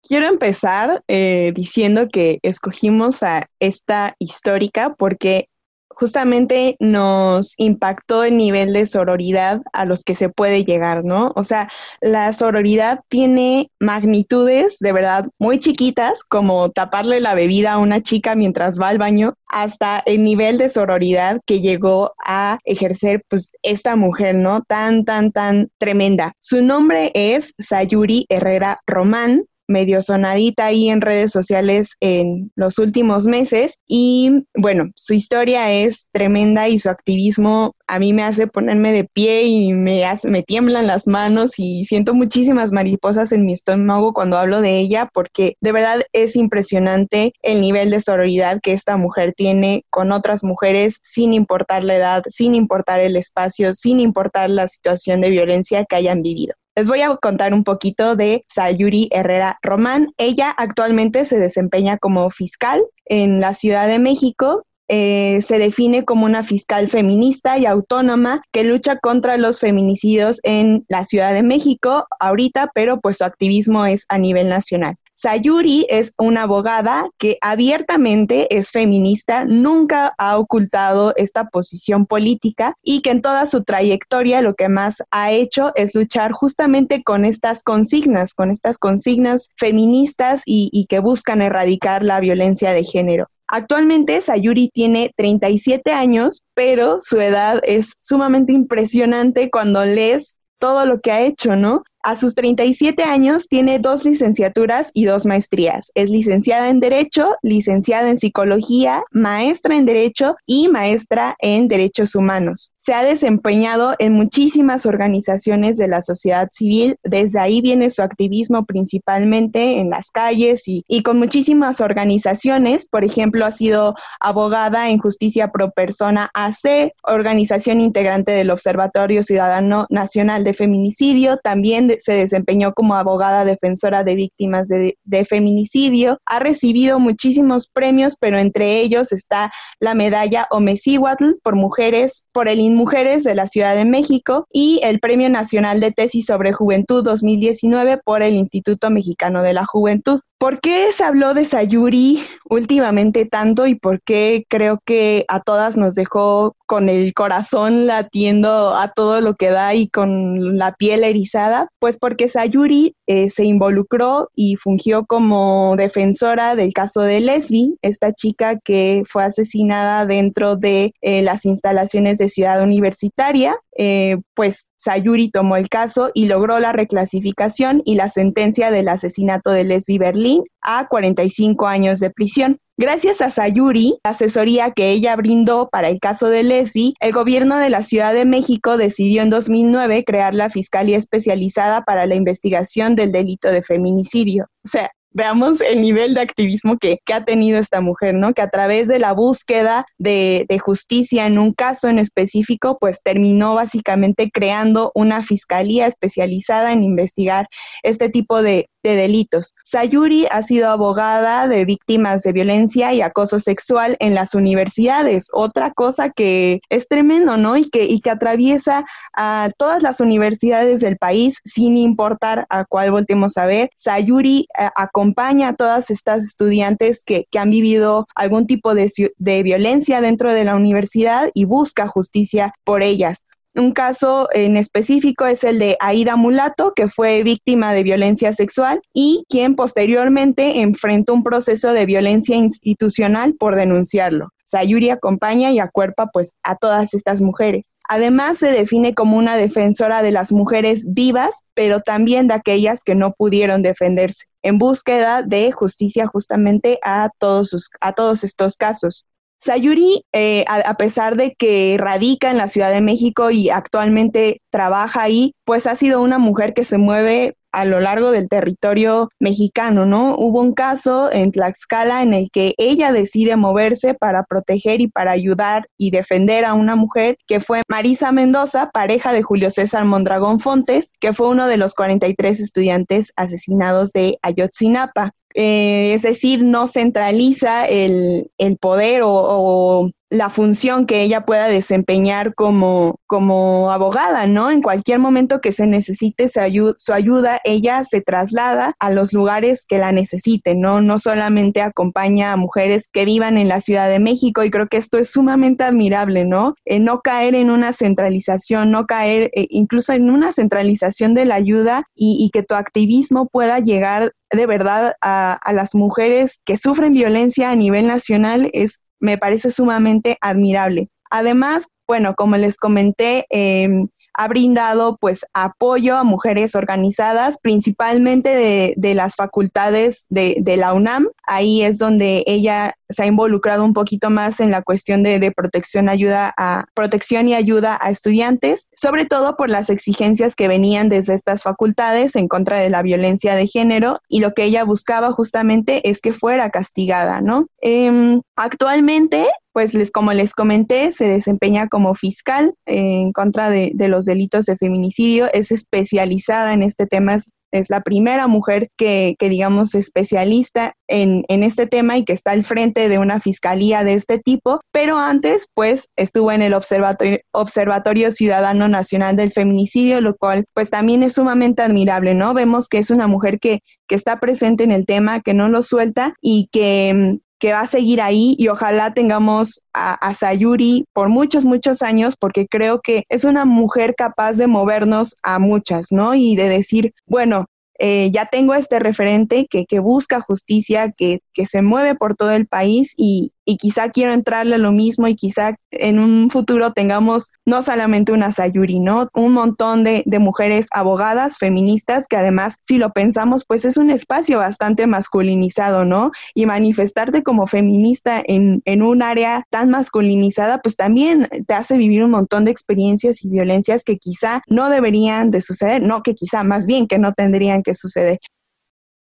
[0.00, 5.48] Quiero empezar eh, diciendo que escogimos a esta histórica porque
[5.94, 11.32] justamente nos impactó el nivel de sororidad a los que se puede llegar, ¿no?
[11.36, 11.70] O sea,
[12.00, 18.34] la sororidad tiene magnitudes de verdad muy chiquitas, como taparle la bebida a una chica
[18.34, 23.96] mientras va al baño, hasta el nivel de sororidad que llegó a ejercer pues esta
[23.96, 24.62] mujer, ¿no?
[24.62, 26.34] Tan, tan, tan tremenda.
[26.40, 33.26] Su nombre es Sayuri Herrera Román, medio sonadita ahí en redes sociales en los últimos
[33.26, 38.92] meses y bueno, su historia es tremenda y su activismo a mí me hace ponerme
[38.92, 43.52] de pie y me, hace, me tiemblan las manos y siento muchísimas mariposas en mi
[43.52, 48.72] estómago cuando hablo de ella porque de verdad es impresionante el nivel de sororidad que
[48.72, 54.00] esta mujer tiene con otras mujeres sin importar la edad, sin importar el espacio, sin
[54.00, 56.54] importar la situación de violencia que hayan vivido.
[56.74, 60.12] Les voy a contar un poquito de Sayuri Herrera Román.
[60.16, 64.64] Ella actualmente se desempeña como fiscal en la Ciudad de México
[64.94, 70.84] eh, se define como una fiscal feminista y autónoma que lucha contra los feminicidios en
[70.86, 74.96] la Ciudad de México ahorita, pero pues su activismo es a nivel nacional.
[75.14, 83.02] Sayuri es una abogada que abiertamente es feminista, nunca ha ocultado esta posición política y
[83.02, 87.62] que en toda su trayectoria lo que más ha hecho es luchar justamente con estas
[87.62, 93.28] consignas, con estas consignas feministas y, y que buscan erradicar la violencia de género.
[93.46, 101.00] Actualmente Sayuri tiene 37 años, pero su edad es sumamente impresionante cuando lees todo lo
[101.00, 101.82] que ha hecho, ¿no?
[102.04, 105.92] A sus 37 años tiene dos licenciaturas y dos maestrías.
[105.94, 112.72] Es licenciada en Derecho, licenciada en Psicología, maestra en Derecho y maestra en Derechos Humanos.
[112.76, 116.96] Se ha desempeñado en muchísimas organizaciones de la sociedad civil.
[117.04, 122.88] Desde ahí viene su activismo principalmente en las calles y, con muchísimas organizaciones.
[122.88, 129.86] Por ejemplo, ha sido abogada en Justicia Pro Persona AC, organización integrante del Observatorio Ciudadano
[129.88, 134.96] Nacional de Feminicidio, también se desempeñó como abogada defensora de víctimas de,
[135.28, 136.18] feminicidio.
[136.26, 142.60] Ha recibido muchísimos premios, pero entre ellos está la medalla Omecíhuatl por mujeres, por el
[142.60, 147.98] INMujeres de la Ciudad de México y el Premio Nacional de Tesis sobre Juventud 2019
[148.04, 150.20] por el Instituto Mexicano de la Juventud.
[150.42, 152.20] ¿Por qué se habló de Sayuri
[152.50, 158.74] últimamente tanto y por qué creo que a todas nos dejó con el corazón latiendo
[158.74, 161.68] a todo lo que da y con la piel erizada?
[161.82, 168.12] Pues porque Sayuri eh, se involucró y fungió como defensora del caso de Lesbi, esta
[168.12, 173.56] chica que fue asesinada dentro de eh, las instalaciones de Ciudad Universitaria.
[173.76, 179.50] Eh, pues Sayuri tomó el caso y logró la reclasificación y la sentencia del asesinato
[179.50, 182.58] de Lesbi Berlín a 45 años de prisión.
[182.82, 187.58] Gracias a Sayuri, la asesoría que ella brindó para el caso de Lesbi, el gobierno
[187.58, 192.96] de la Ciudad de México decidió en 2009 crear la Fiscalía Especializada para la Investigación
[192.96, 194.46] del Delito de Feminicidio.
[194.64, 198.32] O sea, veamos el nivel de activismo que, ha tenido esta mujer, ¿no?
[198.32, 203.54] Que a través de la búsqueda de, justicia en un caso en específico, pues terminó
[203.54, 207.48] básicamente creando una fiscalía especializada en investigar
[207.82, 209.54] este tipo de, de delitos.
[209.64, 215.72] Sayuri ha sido abogada de víctimas de violencia y acoso sexual en las universidades, otra
[215.72, 217.56] cosa que es tremendo, ¿no?
[217.56, 218.84] Y que, y que atraviesa
[219.16, 223.70] a todas las universidades del país sin importar a cuál voltemos a ver.
[223.76, 224.68] Sayuri eh,
[225.02, 228.88] acompaña a todas estas estudiantes que, que han vivido algún tipo de,
[229.18, 233.26] de violencia dentro de la universidad y busca justicia por ellas.
[233.54, 238.80] Un caso en específico es el de Aida Mulato, que fue víctima de violencia sexual
[238.94, 244.30] y quien posteriormente enfrentó un proceso de violencia institucional por denunciarlo.
[244.44, 247.74] Sayuri acompaña y acuerpa pues a todas estas mujeres.
[247.88, 252.94] Además se define como una defensora de las mujeres vivas, pero también de aquellas que
[252.94, 259.06] no pudieron defenderse, en búsqueda de justicia justamente a todos, a todos estos casos.
[259.42, 265.02] Sayuri, eh, a, pesar de que radica en la Ciudad de México y actualmente trabaja
[265.02, 269.84] ahí, pues ha sido una mujer que se mueve a lo largo del territorio mexicano,
[269.84, 270.14] ¿no?
[270.16, 275.10] Hubo un caso en Tlaxcala en el que ella decide moverse para proteger y para
[275.10, 280.40] ayudar y defender a una mujer que fue Marisa Mendoza, pareja de Julio César Mondragón
[280.40, 285.12] Fontes, que fue uno de los 43 estudiantes asesinados de Ayotzinapa.
[285.34, 288.30] Eh, es decir, no centraliza el,
[288.60, 294.50] poder o, la función que ella pueda desempeñar como, como abogada, ¿no?
[294.50, 299.78] En cualquier momento que se necesite su, ayuda, ella se traslada a los lugares que
[299.78, 300.82] la necesiten, ¿no?
[300.82, 304.76] No solamente acompaña a mujeres que vivan en la Ciudad de México y creo que
[304.76, 306.56] esto es sumamente admirable, ¿no?
[306.66, 311.36] Eh, no caer en una centralización, no caer eh, incluso en una centralización de la
[311.36, 316.56] ayuda y, y que tu activismo pueda llegar de verdad a, a, las mujeres que
[316.56, 320.88] sufren violencia a nivel nacional es me parece sumamente admirable.
[321.10, 328.94] Además, bueno, como les comenté, em, ha brindado pues apoyo a mujeres organizadas, principalmente de,
[328.94, 331.08] las facultades de, la UNAM.
[331.26, 335.88] Ahí es donde ella se ha involucrado un poquito más en la cuestión de, protección,
[335.88, 341.14] ayuda a, protección y ayuda a estudiantes, sobre todo por las exigencias que venían desde
[341.14, 345.88] estas facultades en contra de la violencia de género y lo que ella buscaba justamente
[345.88, 347.46] es que fuera castigada, ¿no?
[347.60, 354.06] Em, actualmente pues les, como les comenté, se desempeña como fiscal en contra de, los
[354.06, 357.18] delitos de feminicidio, es especializada en este tema,
[357.52, 362.32] es, la primera mujer que, que digamos, especialista en, en, este tema y que está
[362.32, 367.20] al frente de una fiscalía de este tipo, pero antes, pues, estuvo en el Observatorio,
[367.32, 372.34] Observatorio Ciudadano Nacional del Feminicidio, lo cual, pues, también es sumamente admirable, ¿no?
[372.34, 375.62] Vemos que es una mujer que, que está presente en el tema, que no lo
[375.62, 381.44] suelta y que que va a seguir ahí y ojalá tengamos a, Sayuri por muchos,
[381.44, 386.14] muchos años, porque creo que es una mujer capaz de movernos a muchas, ¿no?
[386.14, 387.46] Y de decir, bueno,
[387.80, 392.30] eh, ya tengo este referente que, que busca justicia, que, que, se mueve por todo
[392.30, 396.72] el país y, y quizá quiero entrarle a lo mismo y quizá en un futuro
[396.72, 399.08] tengamos no solamente una Sayuri, ¿no?
[399.14, 404.38] Un montón de, mujeres abogadas, feministas, que además, si lo pensamos, pues es un espacio
[404.38, 406.12] bastante masculinizado, ¿no?
[406.34, 412.04] Y manifestarte como feminista en, en un área tan masculinizada, pues también te hace vivir
[412.04, 416.44] un montón de experiencias y violencias que quizá no deberían de suceder, no que quizá
[416.44, 418.18] más bien que no tendrían que suceder.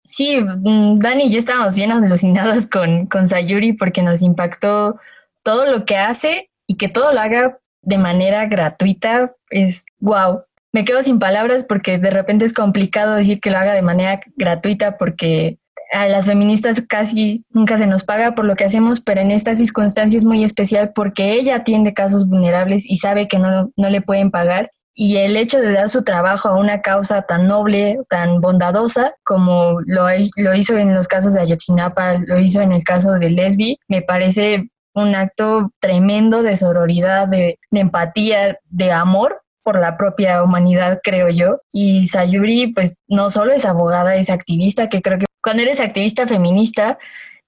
[0.06, 5.00] Sí, mm, Dani y yo estábamos bien alucinadas con, con Sayuri porque nos impactó
[5.44, 10.44] todo lo que hace y que todo lo haga de manera gratuita es wow.
[10.72, 14.22] Me quedo sin palabras porque de repente es complicado decir que lo haga de manera
[14.36, 15.58] gratuita porque
[15.92, 19.56] a las feministas casi nunca se nos paga por lo que hacemos, pero en esta
[19.56, 24.02] circunstancia es muy especial porque ella atiende casos vulnerables y sabe que no, no le
[24.02, 28.40] pueden pagar y el hecho de dar su trabajo a una causa tan noble, tan
[28.40, 33.12] bondadosa como lo, lo hizo en los casos de Ayotzinapa, lo hizo en el caso
[33.12, 39.98] de Lesbi, me parece un acto tremendo de sororidad, de, empatía, de amor por la
[39.98, 41.60] propia humanidad, creo yo.
[41.70, 46.28] Y Sayuri, pues no solo es abogada, es activista, que creo que cuando eres activista
[46.28, 46.98] feminista,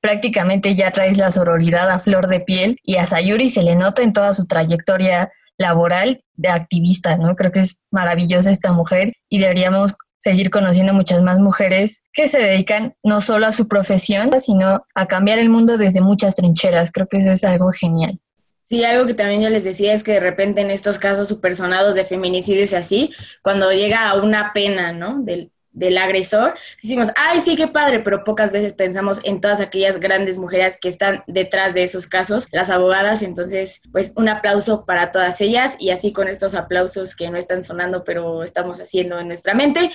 [0.02, 4.02] prácticamente ya traes la sororidad a flor de piel y a Sayuri se le nota
[4.04, 7.36] en toda su trayectoria laboral de activista, ¿no?
[7.36, 12.39] Creo que es maravillosa esta mujer y deberíamos seguir conociendo muchas más mujeres que se
[12.39, 16.91] dedican no solo a su profesión, sino a cambiar el mundo desde muchas trincheras.
[16.91, 18.20] Creo que eso es algo genial.
[18.64, 21.95] Sí, algo que también yo les decía es que de repente en estos casos supersonados
[21.95, 25.22] de feminicidios y así, cuando llega a una pena, ¿no?
[25.22, 29.99] Del, del agresor, decimos, ay, sí, qué padre, pero pocas veces pensamos en todas aquellas
[29.99, 35.11] grandes mujeres que están detrás de esos casos, las abogadas, entonces, pues un aplauso para
[35.11, 39.28] todas ellas y así con estos aplausos que no están sonando, pero estamos haciendo en
[39.28, 39.91] nuestra mente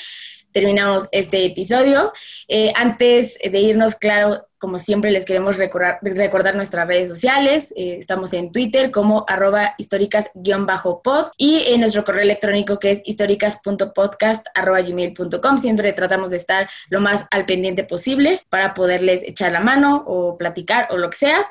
[0.53, 2.13] terminamos este episodio.
[2.49, 7.75] Eh, antes de irnos, claro, como siempre les queremos recordar, recordar nuestras redes sociales.
[7.77, 15.59] Eh, estamos en Twitter como arroba históricas-pod y en nuestro correo electrónico que es históricas.podcast.gmail.com.
[15.59, 20.39] Siempre tratamos de estar lo más al pendiente posible para poderles echar la mano o
[20.39, 21.45] platicar o lo que sea.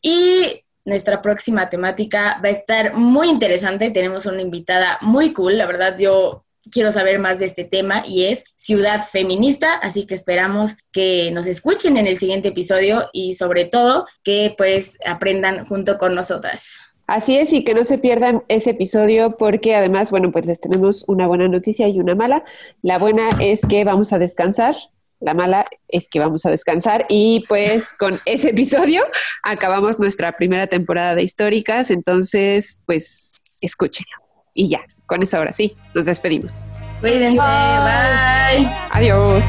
[0.00, 3.90] Y nuestra próxima temática va a estar muy interesante.
[3.90, 5.58] Tenemos una invitada muy cool.
[5.58, 10.14] La verdad, yo quiero saber más de este tema y es Ciudad Feminista, así que
[10.14, 15.98] esperamos que nos escuchen en el siguiente episodio y sobre todo que pues aprendan junto
[15.98, 16.78] con nosotras.
[17.06, 21.04] Así es, y que no se pierdan ese episodio porque además, bueno, pues les tenemos
[21.08, 22.44] una buena noticia y una mala.
[22.80, 24.76] La buena es que vamos a descansar,
[25.20, 29.02] la mala es que vamos a descansar y pues con ese episodio
[29.42, 34.16] acabamos nuestra primera temporada de históricas, entonces pues escúchenlo
[34.54, 36.68] y ya con eso ahora sí, nos despedimos.
[37.00, 38.70] Cuídense, bye.
[38.90, 39.44] Adiós.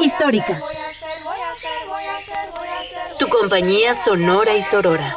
[0.00, 0.64] Históricas.
[3.18, 5.16] Tu compañía sonora y sorora.